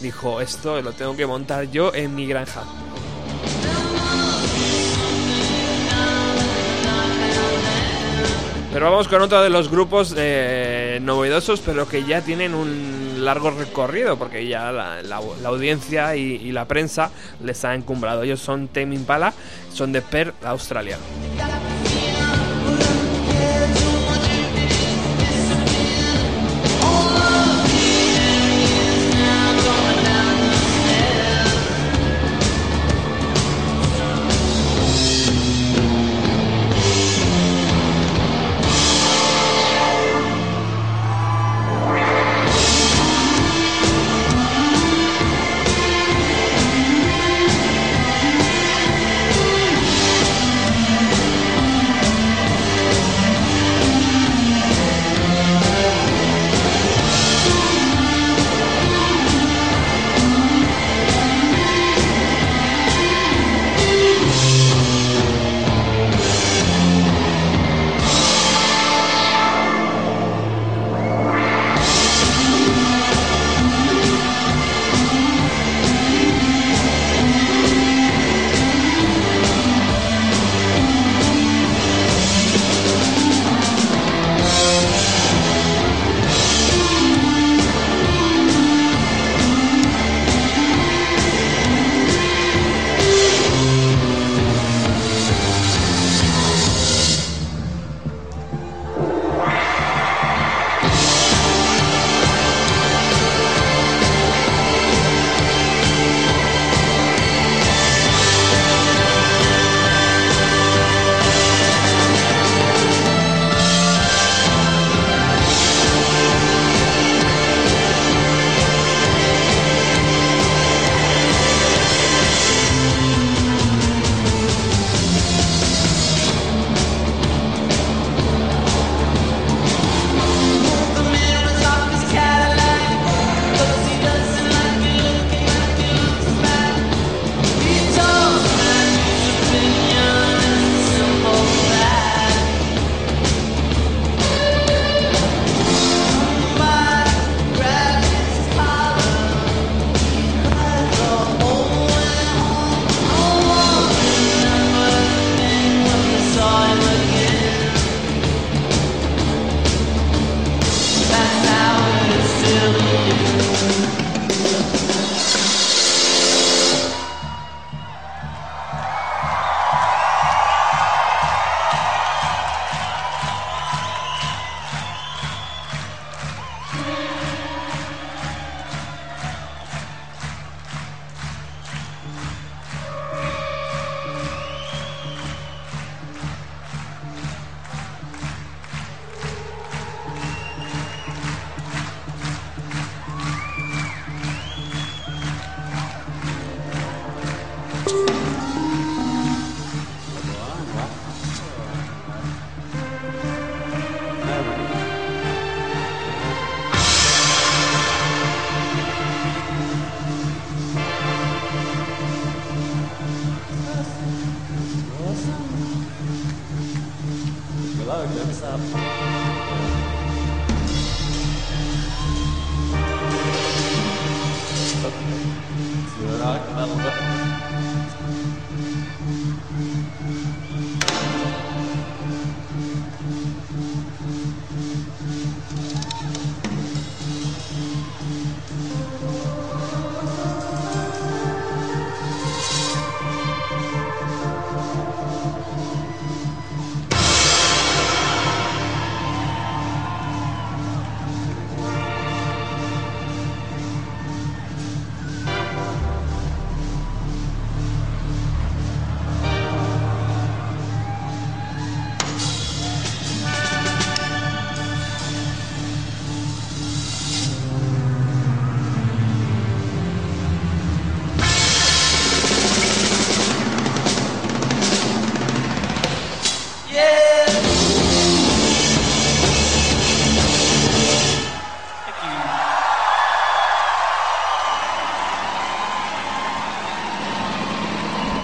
dijo, 0.00 0.40
esto 0.40 0.80
lo 0.80 0.92
tengo 0.92 1.16
que 1.16 1.26
montar 1.26 1.68
yo 1.72 1.92
en 1.92 2.14
mi 2.14 2.28
granja. 2.28 2.62
Pero 8.72 8.90
vamos 8.90 9.06
con 9.06 9.20
otro 9.20 9.42
de 9.42 9.50
los 9.50 9.70
grupos 9.70 10.14
eh, 10.16 10.98
novedosos, 11.02 11.60
pero 11.60 11.86
que 11.86 12.04
ya 12.04 12.22
tienen 12.22 12.54
un 12.54 13.22
largo 13.22 13.50
recorrido, 13.50 14.16
porque 14.16 14.46
ya 14.46 14.72
la, 14.72 15.20
audiencia 15.44 16.16
y, 16.16 16.36
y 16.36 16.52
la 16.52 16.64
prensa 16.64 17.10
les 17.44 17.66
ha 17.66 17.74
encumbrado. 17.74 18.22
Ellos 18.22 18.40
son 18.40 18.68
Tame 18.68 18.94
Impala, 18.94 19.34
son 19.74 19.92
de 19.92 20.00
Perth, 20.00 20.42
Australia. 20.46 20.96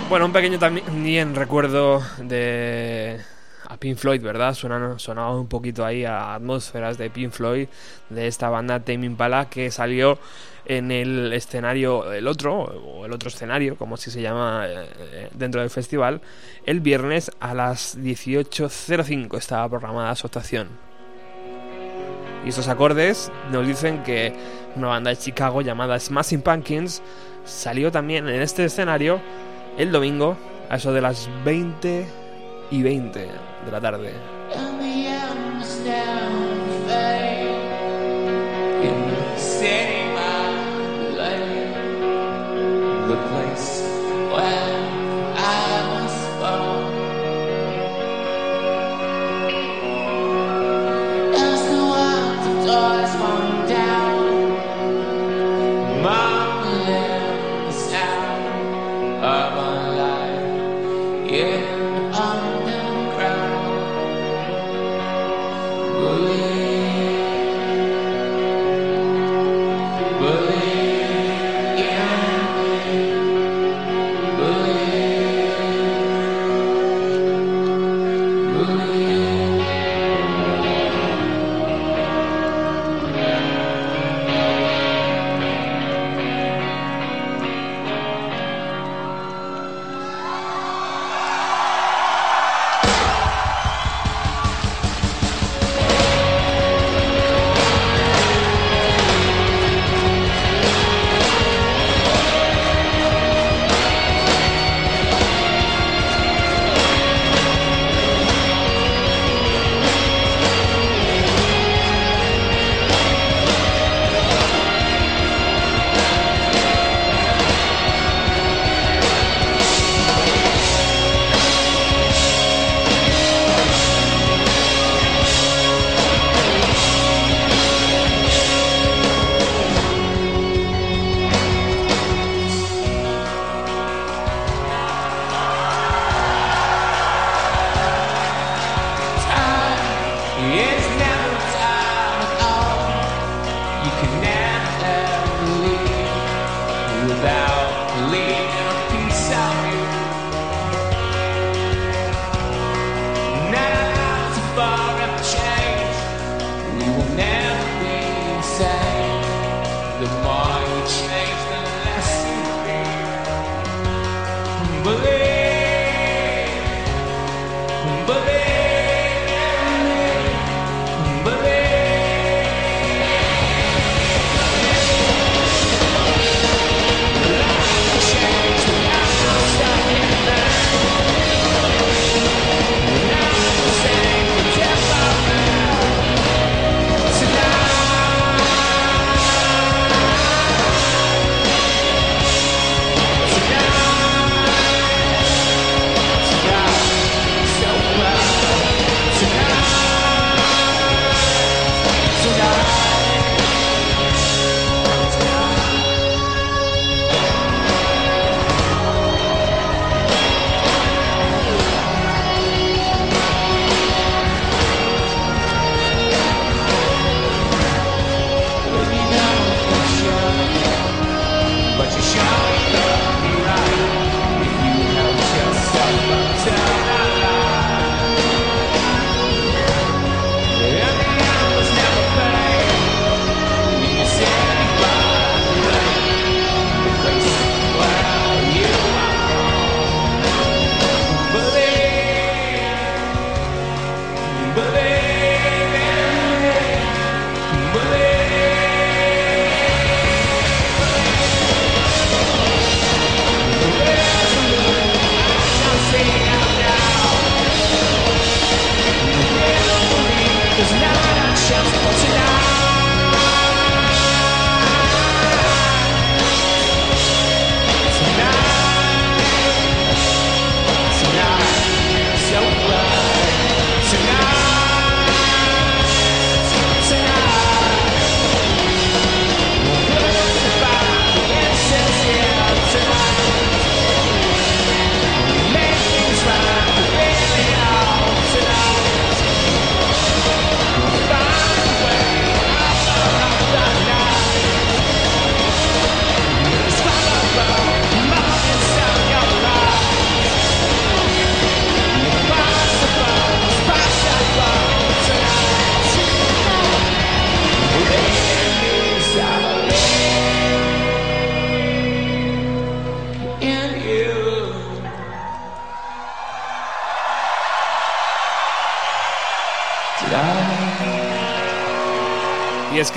Bueno, 0.09 0.25
un 0.25 0.33
pequeño 0.33 0.59
también 0.59 1.35
recuerdo 1.35 2.03
de 2.17 3.21
a 3.69 3.77
Pink 3.77 3.99
Floyd, 3.99 4.23
¿verdad? 4.23 4.55
Sonaba, 4.55 4.99
sonaba 4.99 5.39
un 5.39 5.49
poquito 5.49 5.85
ahí 5.85 6.07
a 6.07 6.35
atmósferas 6.35 6.97
de 6.97 7.11
Pink 7.11 7.31
Floyd, 7.31 7.69
de 8.09 8.27
esta 8.27 8.49
banda 8.49 8.81
Tame 8.81 9.05
Impala 9.05 9.51
que 9.51 9.71
salió 9.71 10.19
en 10.65 10.91
el 10.93 11.31
escenario, 11.35 12.11
el 12.11 12.27
otro, 12.27 12.57
o 12.57 13.05
el 13.05 13.13
otro 13.13 13.29
escenario, 13.29 13.77
como 13.77 13.97
así 13.97 14.11
se 14.11 14.23
llama 14.23 14.65
eh, 14.67 15.29
dentro 15.35 15.61
del 15.61 15.69
festival, 15.69 16.23
el 16.65 16.81
viernes 16.81 17.31
a 17.39 17.53
las 17.53 17.99
18.05 17.99 19.37
estaba 19.37 19.69
programada 19.69 20.15
su 20.15 20.27
actuación. 20.27 20.69
Y 22.47 22.49
estos 22.49 22.69
acordes 22.69 23.31
nos 23.53 23.67
dicen 23.67 24.03
que 24.05 24.33
una 24.75 24.89
banda 24.89 25.11
de 25.11 25.19
Chicago 25.19 25.61
llamada 25.61 26.01
Smashing 26.01 26.41
Pumpkins 26.41 27.03
salió 27.45 27.93
también 27.93 28.27
en 28.27 28.41
este 28.41 28.65
escenario 28.65 29.21
el 29.79 29.93
domingo 29.93 30.37
a 30.69 30.77
eso 30.77 30.93
de 30.93 31.01
las 31.01 31.31
20 31.45 32.07
y 32.71 32.83
20 32.83 33.19
de 33.21 33.71
la 33.71 33.81
tarde. 33.81 34.38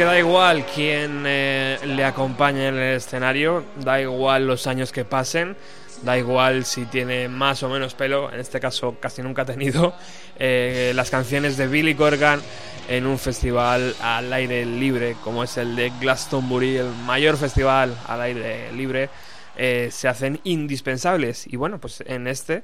Da 0.05 0.17
igual 0.17 0.65
quién 0.65 1.23
eh, 1.25 1.77
le 1.85 2.03
acompañe 2.03 2.67
en 2.67 2.75
el 2.75 2.95
escenario, 2.95 3.63
da 3.77 4.01
igual 4.01 4.47
los 4.47 4.65
años 4.67 4.91
que 4.91 5.05
pasen, 5.05 5.55
da 6.03 6.17
igual 6.17 6.65
si 6.65 6.85
tiene 6.85 7.27
más 7.27 7.61
o 7.63 7.69
menos 7.69 7.93
pelo, 7.93 8.31
en 8.31 8.39
este 8.39 8.59
caso 8.59 8.97
casi 8.99 9.21
nunca 9.21 9.41
ha 9.43 9.45
tenido, 9.45 9.93
eh, 10.39 10.91
las 10.95 11.09
canciones 11.09 11.57
de 11.57 11.67
Billy 11.67 11.95
Corgan 11.95 12.41
en 12.89 13.05
un 13.05 13.19
festival 13.19 13.95
al 14.01 14.31
aire 14.33 14.65
libre, 14.65 15.15
como 15.23 15.43
es 15.43 15.57
el 15.57 15.75
de 15.75 15.91
Glastonbury, 15.99 16.77
el 16.77 16.91
mayor 17.05 17.37
festival 17.37 17.95
al 18.07 18.21
aire 18.21 18.71
libre. 18.73 19.09
eh, 19.57 19.89
se 19.91 20.07
hacen 20.07 20.39
indispensables 20.45 21.45
y 21.45 21.57
bueno 21.57 21.77
pues 21.77 22.01
en 22.07 22.25
este 22.27 22.63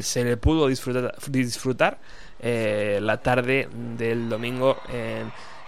se 0.00 0.24
le 0.24 0.36
pudo 0.36 0.66
disfrutar, 0.66 1.98
eh, 2.40 2.98
la 3.00 3.22
tarde 3.22 3.68
del 3.96 4.28
domingo 4.28 4.76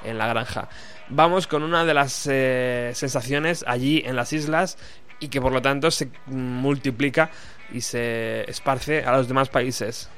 en 0.04 0.18
la 0.18 0.26
granja 0.26 0.68
vamos 1.08 1.46
con 1.46 1.62
una 1.62 1.84
de 1.84 1.94
las 1.94 2.28
eh, 2.30 2.92
sensaciones 2.94 3.64
allí 3.66 4.02
en 4.04 4.16
las 4.16 4.32
islas 4.32 4.78
y 5.20 5.28
que 5.28 5.40
por 5.40 5.52
lo 5.52 5.62
tanto 5.62 5.90
se 5.90 6.08
multiplica 6.26 7.30
y 7.72 7.80
se 7.80 8.48
esparce 8.50 9.04
a 9.04 9.16
los 9.16 9.28
demás 9.28 9.48
países. 9.48 10.08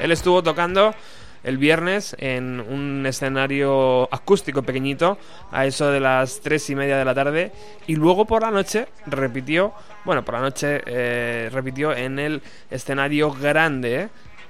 Él 0.00 0.12
estuvo 0.12 0.42
tocando 0.42 0.94
el 1.42 1.58
viernes 1.58 2.14
en 2.18 2.60
un 2.60 3.04
escenario 3.06 4.12
acústico 4.12 4.62
pequeñito 4.62 5.18
a 5.50 5.66
eso 5.66 5.90
de 5.90 6.00
las 6.00 6.40
tres 6.40 6.68
y 6.70 6.74
media 6.74 6.98
de 6.98 7.04
la 7.04 7.14
tarde 7.14 7.52
y 7.86 7.96
luego 7.96 8.26
por 8.26 8.42
la 8.42 8.50
noche 8.50 8.88
repitió, 9.06 9.72
bueno, 10.04 10.24
por 10.24 10.34
la 10.34 10.40
noche 10.40 10.82
eh, 10.86 11.48
repitió 11.52 11.94
en 11.94 12.18
el 12.18 12.42
escenario 12.70 13.32
grande 13.32 13.94
eh, 14.02 14.08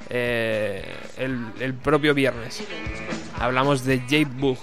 el, 0.09 1.53
el 1.61 1.74
propio 1.74 2.14
viernes. 2.14 2.62
Hablamos 3.38 3.84
de 3.84 4.01
Jake 4.01 4.24
Bug. 4.24 4.59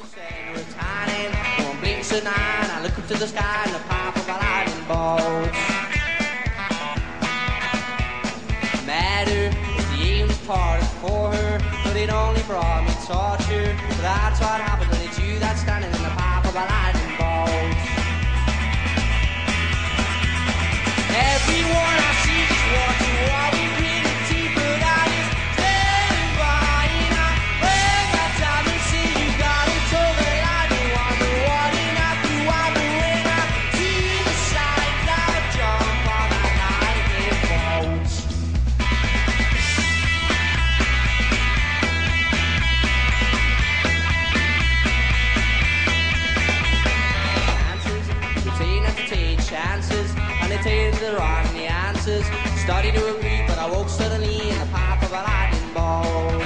Answers. 52.07 52.61
Study 52.61 52.91
to 52.91 53.17
agree, 53.17 53.43
but 53.47 53.57
I 53.57 53.69
woke 53.69 53.89
suddenly 53.89 54.49
in 54.49 54.59
the 54.59 54.65
path 54.67 55.03
of 55.03 55.11
a 55.11 55.21
lightning 55.27 55.73
bolt. 55.73 56.43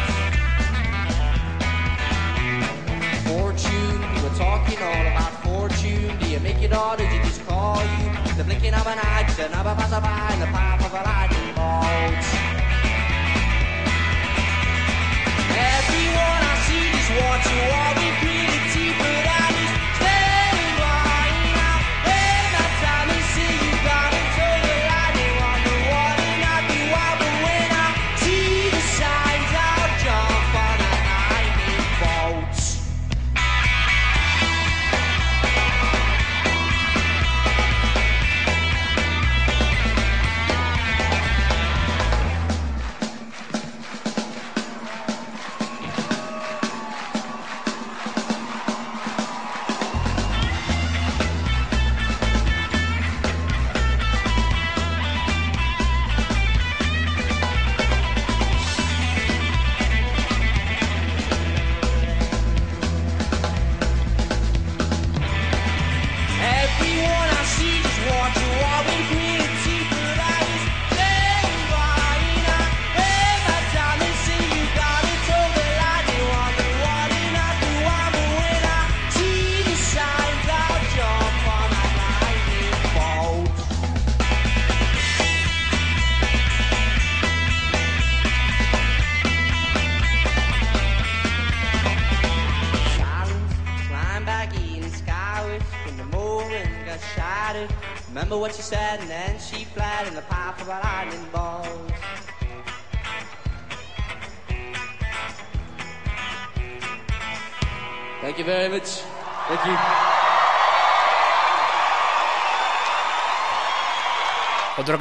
Fortune, 3.27 3.99
we 4.13 4.21
were 4.21 4.35
talking 4.37 4.79
all 4.81 5.07
about 5.13 5.33
fortune. 5.43 6.17
Do 6.19 6.29
you 6.29 6.39
make 6.39 6.61
it 6.61 6.75
or 6.75 6.97
did 6.97 7.11
you 7.11 7.19
just 7.23 7.45
call 7.45 7.81
you? 7.81 8.35
The 8.37 8.43
blinking 8.43 8.73
of 8.73 8.87
an 8.87 8.99
eye, 8.99 9.23
just 9.27 9.39
another 9.39 9.75
passerby 9.75 10.33
in 10.33 10.39
the 10.39 10.47
path 10.47 10.85
of 10.85 10.93
a 10.93 11.01
lightning 11.09 11.53
bolt. 11.55 12.25
Everyone 15.51 16.43
I 16.51 16.55
see 16.65 16.87
is 16.99 17.09
watching 17.21 17.61
what 17.71 17.95
we 17.97 18.00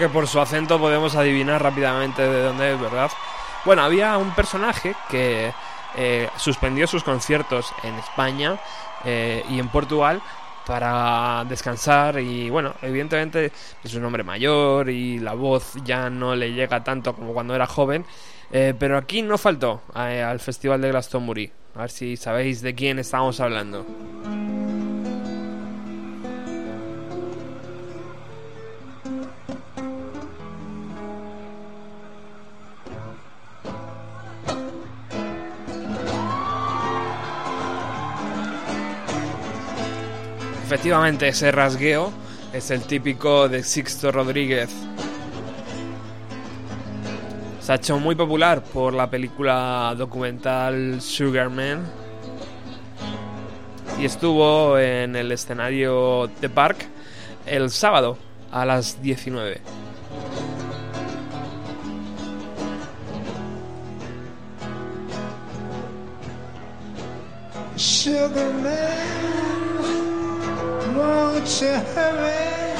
que 0.00 0.08
por 0.08 0.26
su 0.26 0.40
acento 0.40 0.80
podemos 0.80 1.14
adivinar 1.14 1.62
rápidamente 1.62 2.22
de 2.22 2.42
dónde 2.42 2.72
es, 2.72 2.80
¿verdad? 2.80 3.10
Bueno, 3.66 3.82
había 3.82 4.16
un 4.16 4.30
personaje 4.34 4.94
que 5.10 5.52
eh, 5.94 6.28
suspendió 6.38 6.86
sus 6.86 7.04
conciertos 7.04 7.70
en 7.82 7.94
España 7.96 8.58
eh, 9.04 9.44
y 9.50 9.58
en 9.58 9.68
Portugal 9.68 10.22
para 10.66 11.44
descansar 11.46 12.18
y 12.18 12.48
bueno, 12.48 12.74
evidentemente 12.80 13.52
es 13.84 13.94
un 13.94 14.04
hombre 14.06 14.24
mayor 14.24 14.88
y 14.88 15.18
la 15.18 15.34
voz 15.34 15.74
ya 15.84 16.08
no 16.08 16.34
le 16.34 16.54
llega 16.54 16.82
tanto 16.82 17.14
como 17.14 17.34
cuando 17.34 17.54
era 17.54 17.66
joven, 17.66 18.06
eh, 18.50 18.72
pero 18.78 18.96
aquí 18.96 19.20
no 19.20 19.36
faltó 19.36 19.82
eh, 19.94 20.22
al 20.22 20.40
Festival 20.40 20.80
de 20.80 20.88
Glastonbury. 20.88 21.52
A 21.74 21.80
ver 21.82 21.90
si 21.90 22.16
sabéis 22.16 22.62
de 22.62 22.74
quién 22.74 22.98
estamos 22.98 23.38
hablando. 23.38 23.84
efectivamente 40.72 41.26
ese 41.26 41.50
rasgueo 41.50 42.12
es 42.52 42.70
el 42.70 42.82
típico 42.82 43.48
de 43.48 43.64
Sixto 43.64 44.12
Rodríguez. 44.12 44.70
Se 47.60 47.72
ha 47.72 47.74
hecho 47.74 47.98
muy 47.98 48.14
popular 48.14 48.62
por 48.62 48.94
la 48.94 49.10
película 49.10 49.92
documental 49.98 51.00
Sugarman. 51.00 51.82
Y 53.98 54.04
estuvo 54.04 54.78
en 54.78 55.16
el 55.16 55.32
escenario 55.32 56.30
The 56.40 56.48
Park 56.48 56.86
el 57.46 57.68
sábado 57.70 58.16
a 58.52 58.64
las 58.64 59.02
19. 59.02 59.60
Sugarman. 67.74 69.39
Won't 71.00 71.62
you 71.62 71.76
hurry? 71.94 72.74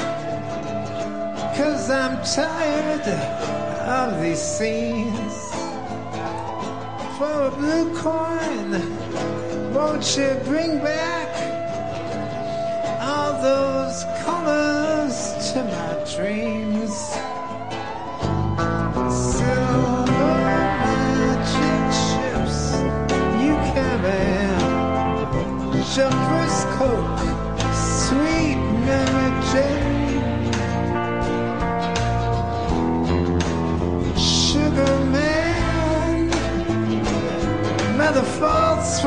Cause 1.57 1.89
I'm 1.89 2.15
tired 2.23 3.07
of 3.99 4.21
these 4.21 4.41
scenes. 4.41 5.37
For 7.17 7.37
a 7.49 7.51
blue 7.59 7.87
coin, 7.97 8.69
won't 9.73 10.05
you 10.17 10.29
bring 10.45 10.79
back 10.79 11.29
all 13.09 13.33
those 13.41 13.97
colors 14.23 15.17
to 15.51 15.59
my 15.73 15.91
dreams? 16.15 16.93
Silver 19.35 20.05
magic 20.47 21.89
ships 22.03 22.57
you 23.43 23.53
Sugar 34.17 34.95
man, 35.11 36.29
may 37.97 38.11
the 38.13 38.23
faults 38.39 39.01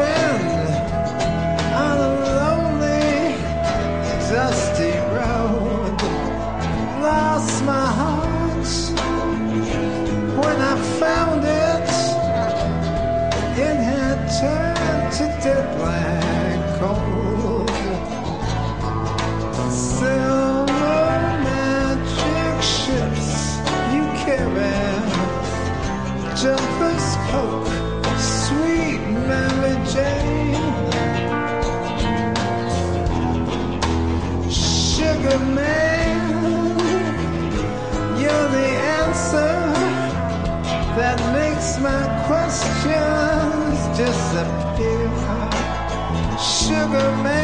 questions 42.85 43.99
disappear. 43.99 45.11
Sugar 46.39 47.11
man, 47.22 47.43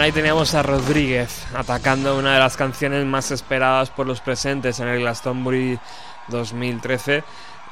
Ahí 0.00 0.12
teníamos 0.12 0.54
a 0.54 0.62
Rodríguez 0.62 1.44
atacando 1.54 2.16
una 2.16 2.32
de 2.32 2.40
las 2.40 2.56
canciones 2.56 3.04
más 3.04 3.30
esperadas 3.32 3.90
por 3.90 4.06
los 4.06 4.22
presentes 4.22 4.80
en 4.80 4.88
el 4.88 5.00
Glastonbury 5.00 5.78
2013. 6.28 7.22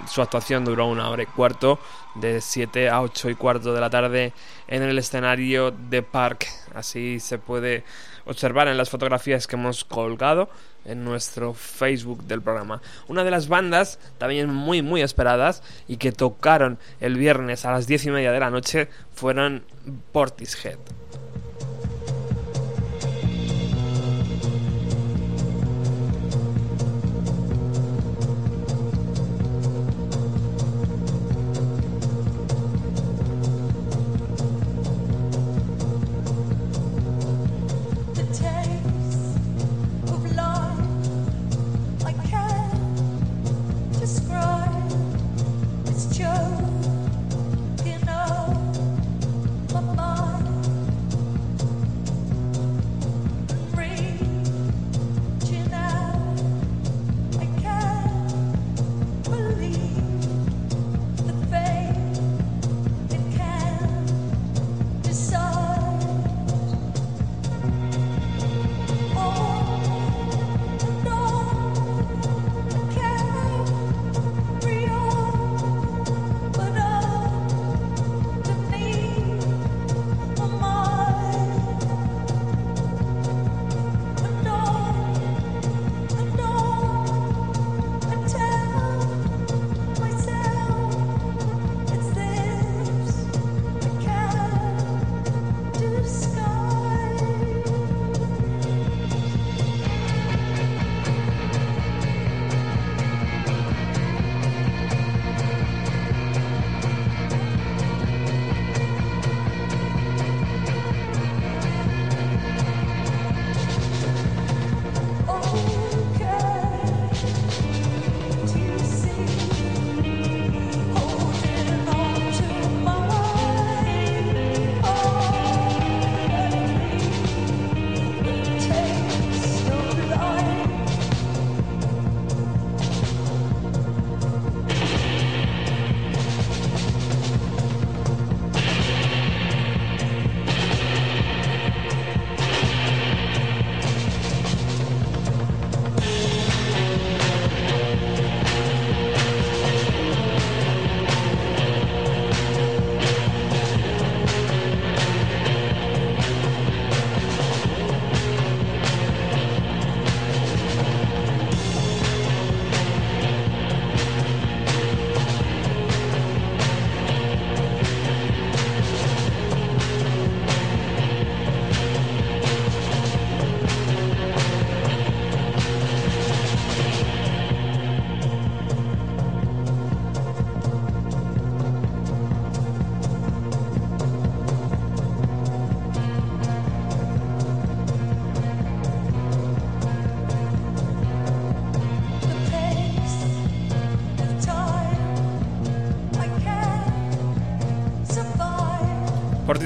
Su 0.07 0.21
actuación 0.21 0.63
duró 0.63 0.89
una 0.89 1.09
hora 1.09 1.23
y 1.23 1.27
cuarto, 1.27 1.79
de 2.17 2.43
7 2.43 2.91
a 2.91 3.01
8 3.01 3.31
y 3.31 3.35
cuarto 3.35 3.73
de 3.73 3.81
la 3.81 3.89
tarde 3.89 4.35
en 4.67 4.83
el 4.83 4.99
escenario 4.99 5.71
de 5.71 6.03
Park. 6.03 6.47
Así 6.75 7.19
se 7.19 7.39
puede 7.39 7.85
observar 8.27 8.69
en 8.69 8.77
las 8.77 8.91
fotografías 8.91 9.47
que 9.47 9.57
hemos 9.57 9.85
colgado 9.85 10.51
en 10.85 11.05
nuestro 11.05 11.55
Facebook 11.55 12.25
del 12.25 12.43
programa. 12.43 12.83
Una 13.09 13.25
de 13.25 13.31
las 13.31 13.49
bandas 13.49 13.99
también 14.19 14.53
muy 14.53 14.83
muy 14.83 15.01
esperadas 15.01 15.63
y 15.89 15.97
que 15.97 16.13
tocaron 16.13 16.79
el 17.01 17.17
viernes 17.17 17.65
a 17.65 17.73
las 17.73 17.87
10 17.87 18.05
y 18.05 18.11
media 18.11 18.33
de 18.33 18.41
la 18.41 18.51
noche 18.51 18.91
fueron 19.15 19.65
Portishead. 20.13 20.79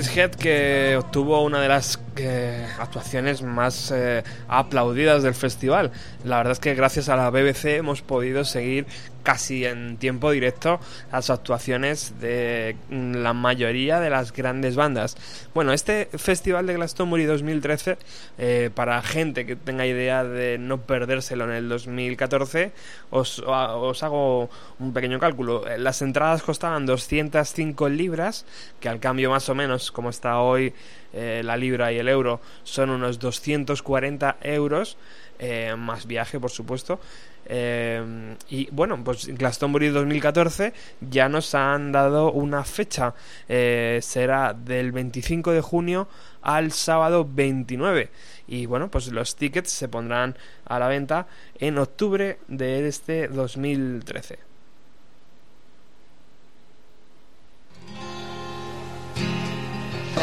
Portishead 0.03 0.35
que 0.35 0.97
obtuvo 0.97 1.45
una 1.45 1.61
de 1.61 1.69
las 1.69 2.01
eh, 2.17 2.67
actuaciones 2.81 3.41
más 3.43 3.93
eh, 3.95 4.25
aplaudidas 4.49 5.23
del 5.23 5.35
festival. 5.35 5.93
La 6.25 6.39
verdad 6.39 6.55
es 6.55 6.59
que 6.59 6.75
gracias 6.75 7.09
a 7.09 7.15
la 7.15 7.31
BBC 7.31 7.77
hemos 7.77 8.03
podido 8.03 8.45
seguir 8.45 8.87
casi 9.23 9.65
en 9.65 9.99
tiempo 9.99 10.33
directo 10.33 10.81
las 11.13 11.31
actuaciones 11.31 12.15
de 12.21 12.75
mm, 12.91 13.15
la 13.15 13.33
mayoría 13.33 14.01
de 14.01 14.11
las 14.11 14.33
grandes 14.33 14.75
bandas. 14.75 15.17
Bueno, 15.55 15.75
este 15.75 16.07
festival 16.07 16.67
de 16.67 16.73
Glastonbury 16.73 17.25
2013, 17.25 17.99
eh, 18.39 18.71
para 18.75 19.03
gente 19.03 19.45
que 19.45 19.55
tenga 19.55 19.85
idea 19.85 20.25
de 20.25 20.57
no 20.57 20.81
perdérselo 20.81 21.45
en 21.45 21.51
el 21.51 21.69
2014, 21.69 22.73
os, 23.11 23.39
os 23.41 24.03
hago 24.03 24.49
un 24.79 24.95
pequeño 24.95 25.19
cálculo. 25.19 25.69
Eh, 25.69 25.77
Las 25.77 26.01
entradas 26.01 26.43
costaban 26.43 26.87
205 26.87 27.91
libras, 27.91 28.47
que 28.81 28.89
al 28.89 28.99
cambio 28.99 29.29
más 29.29 29.47
o 29.51 29.55
menos, 29.55 29.93
como 29.93 30.09
está 30.09 30.39
hoy 30.41 30.73
eh, 31.13 31.43
la 31.45 31.59
libra 31.59 31.93
y 31.93 31.99
el 31.99 32.09
euro, 32.09 32.41
son 32.65 32.89
unos 32.89 33.19
240 33.19 34.39
euros, 34.41 34.97
eh, 35.39 35.75
más 35.77 36.07
viaje, 36.07 36.41
por 36.41 36.51
supuesto. 36.51 36.99
Eh, 37.47 38.37
y 38.49 38.69
bueno, 38.71 39.03
pues 39.03 39.27
Glastonbury 39.27 39.89
2014 39.89 40.73
ya 41.01 41.29
nos 41.29 41.55
han 41.55 41.93
dado 41.93 42.33
una 42.33 42.65
fecha. 42.65 43.15
Eh, 43.49 44.01
será 44.03 44.55
del 44.55 44.93
25 44.93 45.53
de 45.53 45.61
junio 45.61 46.09
al 46.43 46.73
sábado 46.73 47.29
29. 47.29 48.11
Y 48.49 48.67
bueno, 48.67 48.91
pues 48.91 49.09
los 49.09 49.37
tickets 49.37 49.71
se 49.71 49.89
pondrán 49.89 50.37
a 50.65 50.79
la 50.79 50.89
venta 50.89 51.27
en 51.59 51.79
octubre 51.79 52.39
de 52.49 52.87
este 52.89 53.29
2013. 53.29 54.39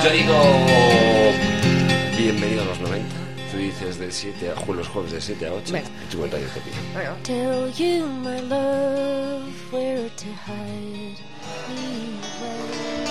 Yo 0.03 0.09
digo 0.11 0.33
bienvenido 2.17 2.61
a 2.61 2.65
los 2.65 2.79
90. 2.79 3.28
Tú 3.51 3.57
dices 3.57 3.97
del 3.97 4.11
7 4.11 4.51
a 4.51 4.71
los 4.71 4.87
jueves 4.87 5.11
de 5.11 5.21
7 5.21 5.47
a 5.47 5.53
8. 5.53 5.73
Venga. 5.73 5.89
Y 5.89 6.11
tú 6.11 6.17
cuenta 6.19 6.37
yo 6.39 6.47
te 6.47 6.61
pido. 6.61 6.75
Tell 7.23 7.73
you, 7.73 8.05
my 8.05 8.41
love, 8.41 9.73
where 9.73 10.09
to 10.09 10.25
hide 10.45 11.17
me 11.67 12.19
away. 12.39 13.09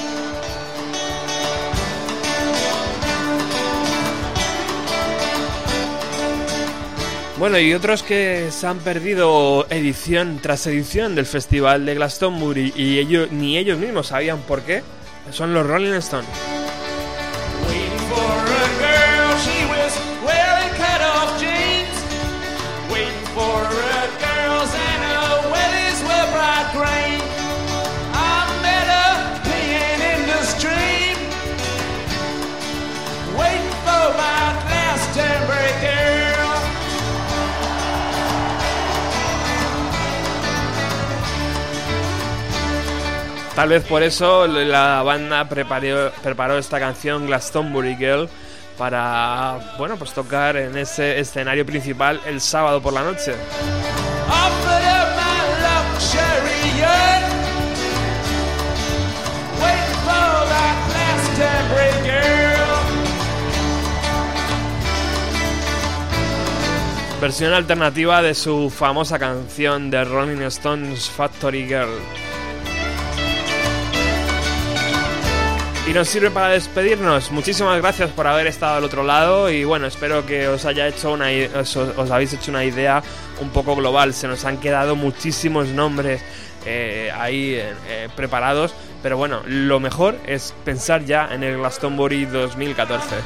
Bueno, 7.39 7.59
y 7.61 7.73
otros 7.73 8.03
que 8.03 8.49
se 8.51 8.67
han 8.67 8.79
perdido 8.79 9.67
edición 9.71 10.41
tras 10.43 10.67
edición 10.67 11.15
del 11.15 11.25
Festival 11.25 11.87
de 11.87 11.95
Glastonbury 11.95 12.73
y 12.75 12.99
ellos, 12.99 13.31
ni 13.31 13.57
ellos 13.57 13.79
mismos 13.79 14.09
sabían 14.09 14.39
por 14.41 14.63
qué, 14.63 14.83
son 15.31 15.55
los 15.55 15.65
Rolling 15.65 15.93
Stones. 15.93 16.58
Tal 43.59 43.71
vez 43.71 43.83
por 43.83 44.05
eso 44.05 44.47
la 44.47 45.03
banda 45.03 45.49
preparó, 45.49 46.13
preparó 46.23 46.59
esta 46.59 46.79
canción 46.79 47.27
Glastonbury 47.27 47.97
Girl 47.97 48.29
para, 48.79 49.75
bueno, 49.77 49.97
pues 49.97 50.13
tocar 50.13 50.57
en 50.57 50.79
ese 50.79 51.19
escenario 51.19 51.67
principal 51.67 52.21
el 52.25 52.41
sábado 52.41 52.81
por 52.81 52.93
la 52.93 53.03
noche. 53.03 53.35
Versión 67.21 67.53
alternativa 67.53 68.23
de 68.23 68.37
su 68.37 68.71
famosa 68.71 69.19
canción 69.19 69.91
de 69.91 70.05
Rolling 70.05 70.43
Stones 70.43 71.11
Factory 71.11 71.67
Girl. 71.67 72.28
Y 75.89 75.95
nos 75.95 76.07
sirve 76.07 76.31
para 76.31 76.49
despedirnos. 76.49 77.33
Muchísimas 77.33 77.81
gracias 77.81 78.11
por 78.11 78.27
haber 78.27 78.47
estado 78.47 78.77
al 78.77 78.85
otro 78.85 79.05
lado 79.05 79.49
y 79.49 79.65
bueno, 79.65 79.87
espero 79.87 80.27
que 80.27 80.47
os 80.47 80.67
haya 80.67 80.87
hecho 80.87 81.13
una 81.13 81.29
os, 81.59 81.77
os 81.77 82.11
habéis 82.11 82.35
hecho 82.35 82.51
una 82.51 82.63
idea 82.63 83.03
un 83.41 83.49
poco 83.49 83.75
global. 83.75 84.13
Se 84.13 84.29
nos 84.29 84.45
han 84.45 84.59
quedado 84.59 84.97
muchísimos 84.97 85.69
nombres 85.69 86.21
eh, 86.67 87.11
ahí 87.17 87.55
eh, 87.55 87.73
eh, 87.89 88.09
preparados, 88.15 88.75
pero 89.03 89.17
bueno, 89.17 89.41
lo 89.47 89.81
mejor 89.81 90.19
es 90.27 90.55
pensar 90.63 91.07
ya 91.07 91.31
en 91.33 91.43
el 91.43 91.57
Glastonbury 91.57 92.27
2014. 92.27 93.17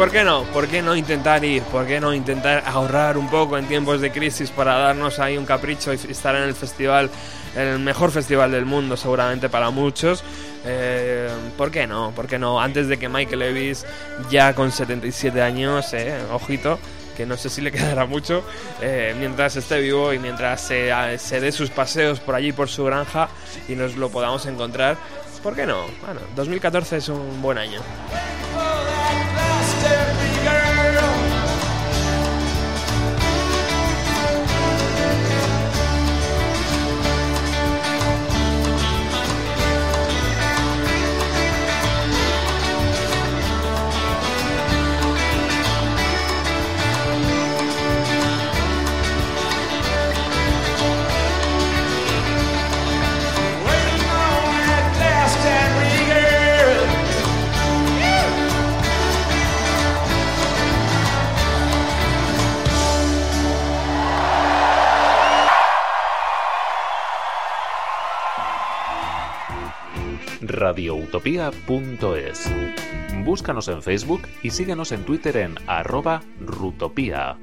Por 0.00 0.10
qué 0.10 0.24
no? 0.24 0.44
¿Por 0.44 0.66
qué 0.66 0.80
no 0.80 0.96
intentar 0.96 1.44
ir? 1.44 1.62
¿Por 1.64 1.86
qué 1.86 2.00
no 2.00 2.14
intentar 2.14 2.62
ahorrar 2.64 3.18
un 3.18 3.28
poco 3.28 3.58
en 3.58 3.66
tiempos 3.66 4.00
de 4.00 4.10
crisis 4.10 4.48
para 4.48 4.78
darnos 4.78 5.18
ahí 5.18 5.36
un 5.36 5.44
capricho 5.44 5.92
y 5.92 5.96
estar 5.96 6.34
en 6.36 6.44
el 6.44 6.54
festival, 6.54 7.10
el 7.54 7.78
mejor 7.80 8.10
festival 8.10 8.50
del 8.50 8.64
mundo 8.64 8.96
seguramente 8.96 9.50
para 9.50 9.68
muchos? 9.68 10.24
Eh, 10.64 11.28
¿Por 11.54 11.70
qué 11.70 11.86
no? 11.86 12.12
¿Por 12.12 12.28
qué 12.28 12.38
no? 12.38 12.62
Antes 12.62 12.88
de 12.88 12.98
que 12.98 13.10
Michael 13.10 13.40
Levis, 13.40 13.84
ya 14.30 14.54
con 14.54 14.72
77 14.72 15.42
años, 15.42 15.92
eh, 15.92 16.18
ojito, 16.32 16.78
que 17.14 17.26
no 17.26 17.36
sé 17.36 17.50
si 17.50 17.60
le 17.60 17.70
quedará 17.72 18.06
mucho, 18.06 18.42
eh, 18.80 19.14
mientras 19.18 19.56
esté 19.56 19.82
vivo 19.82 20.14
y 20.14 20.18
mientras 20.18 20.62
se, 20.62 21.18
se 21.18 21.40
dé 21.42 21.52
sus 21.52 21.68
paseos 21.68 22.20
por 22.20 22.34
allí, 22.34 22.52
por 22.52 22.70
su 22.70 22.84
granja 22.84 23.28
y 23.68 23.74
nos 23.74 23.96
lo 23.96 24.08
podamos 24.08 24.46
encontrar. 24.46 24.96
¿Por 25.42 25.54
qué 25.54 25.66
no? 25.66 25.84
Bueno, 26.02 26.22
2014 26.36 26.96
es 26.96 27.08
un 27.10 27.42
buen 27.42 27.58
año. 27.58 27.80
For 29.80 30.09
radioutopía.es. 70.60 72.50
Búscanos 73.24 73.66
en 73.68 73.82
Facebook 73.82 74.22
y 74.42 74.50
síguenos 74.50 74.92
en 74.92 75.04
Twitter 75.04 75.36
en 75.38 75.56
arroba 75.66 76.22
rutopía. 76.40 77.36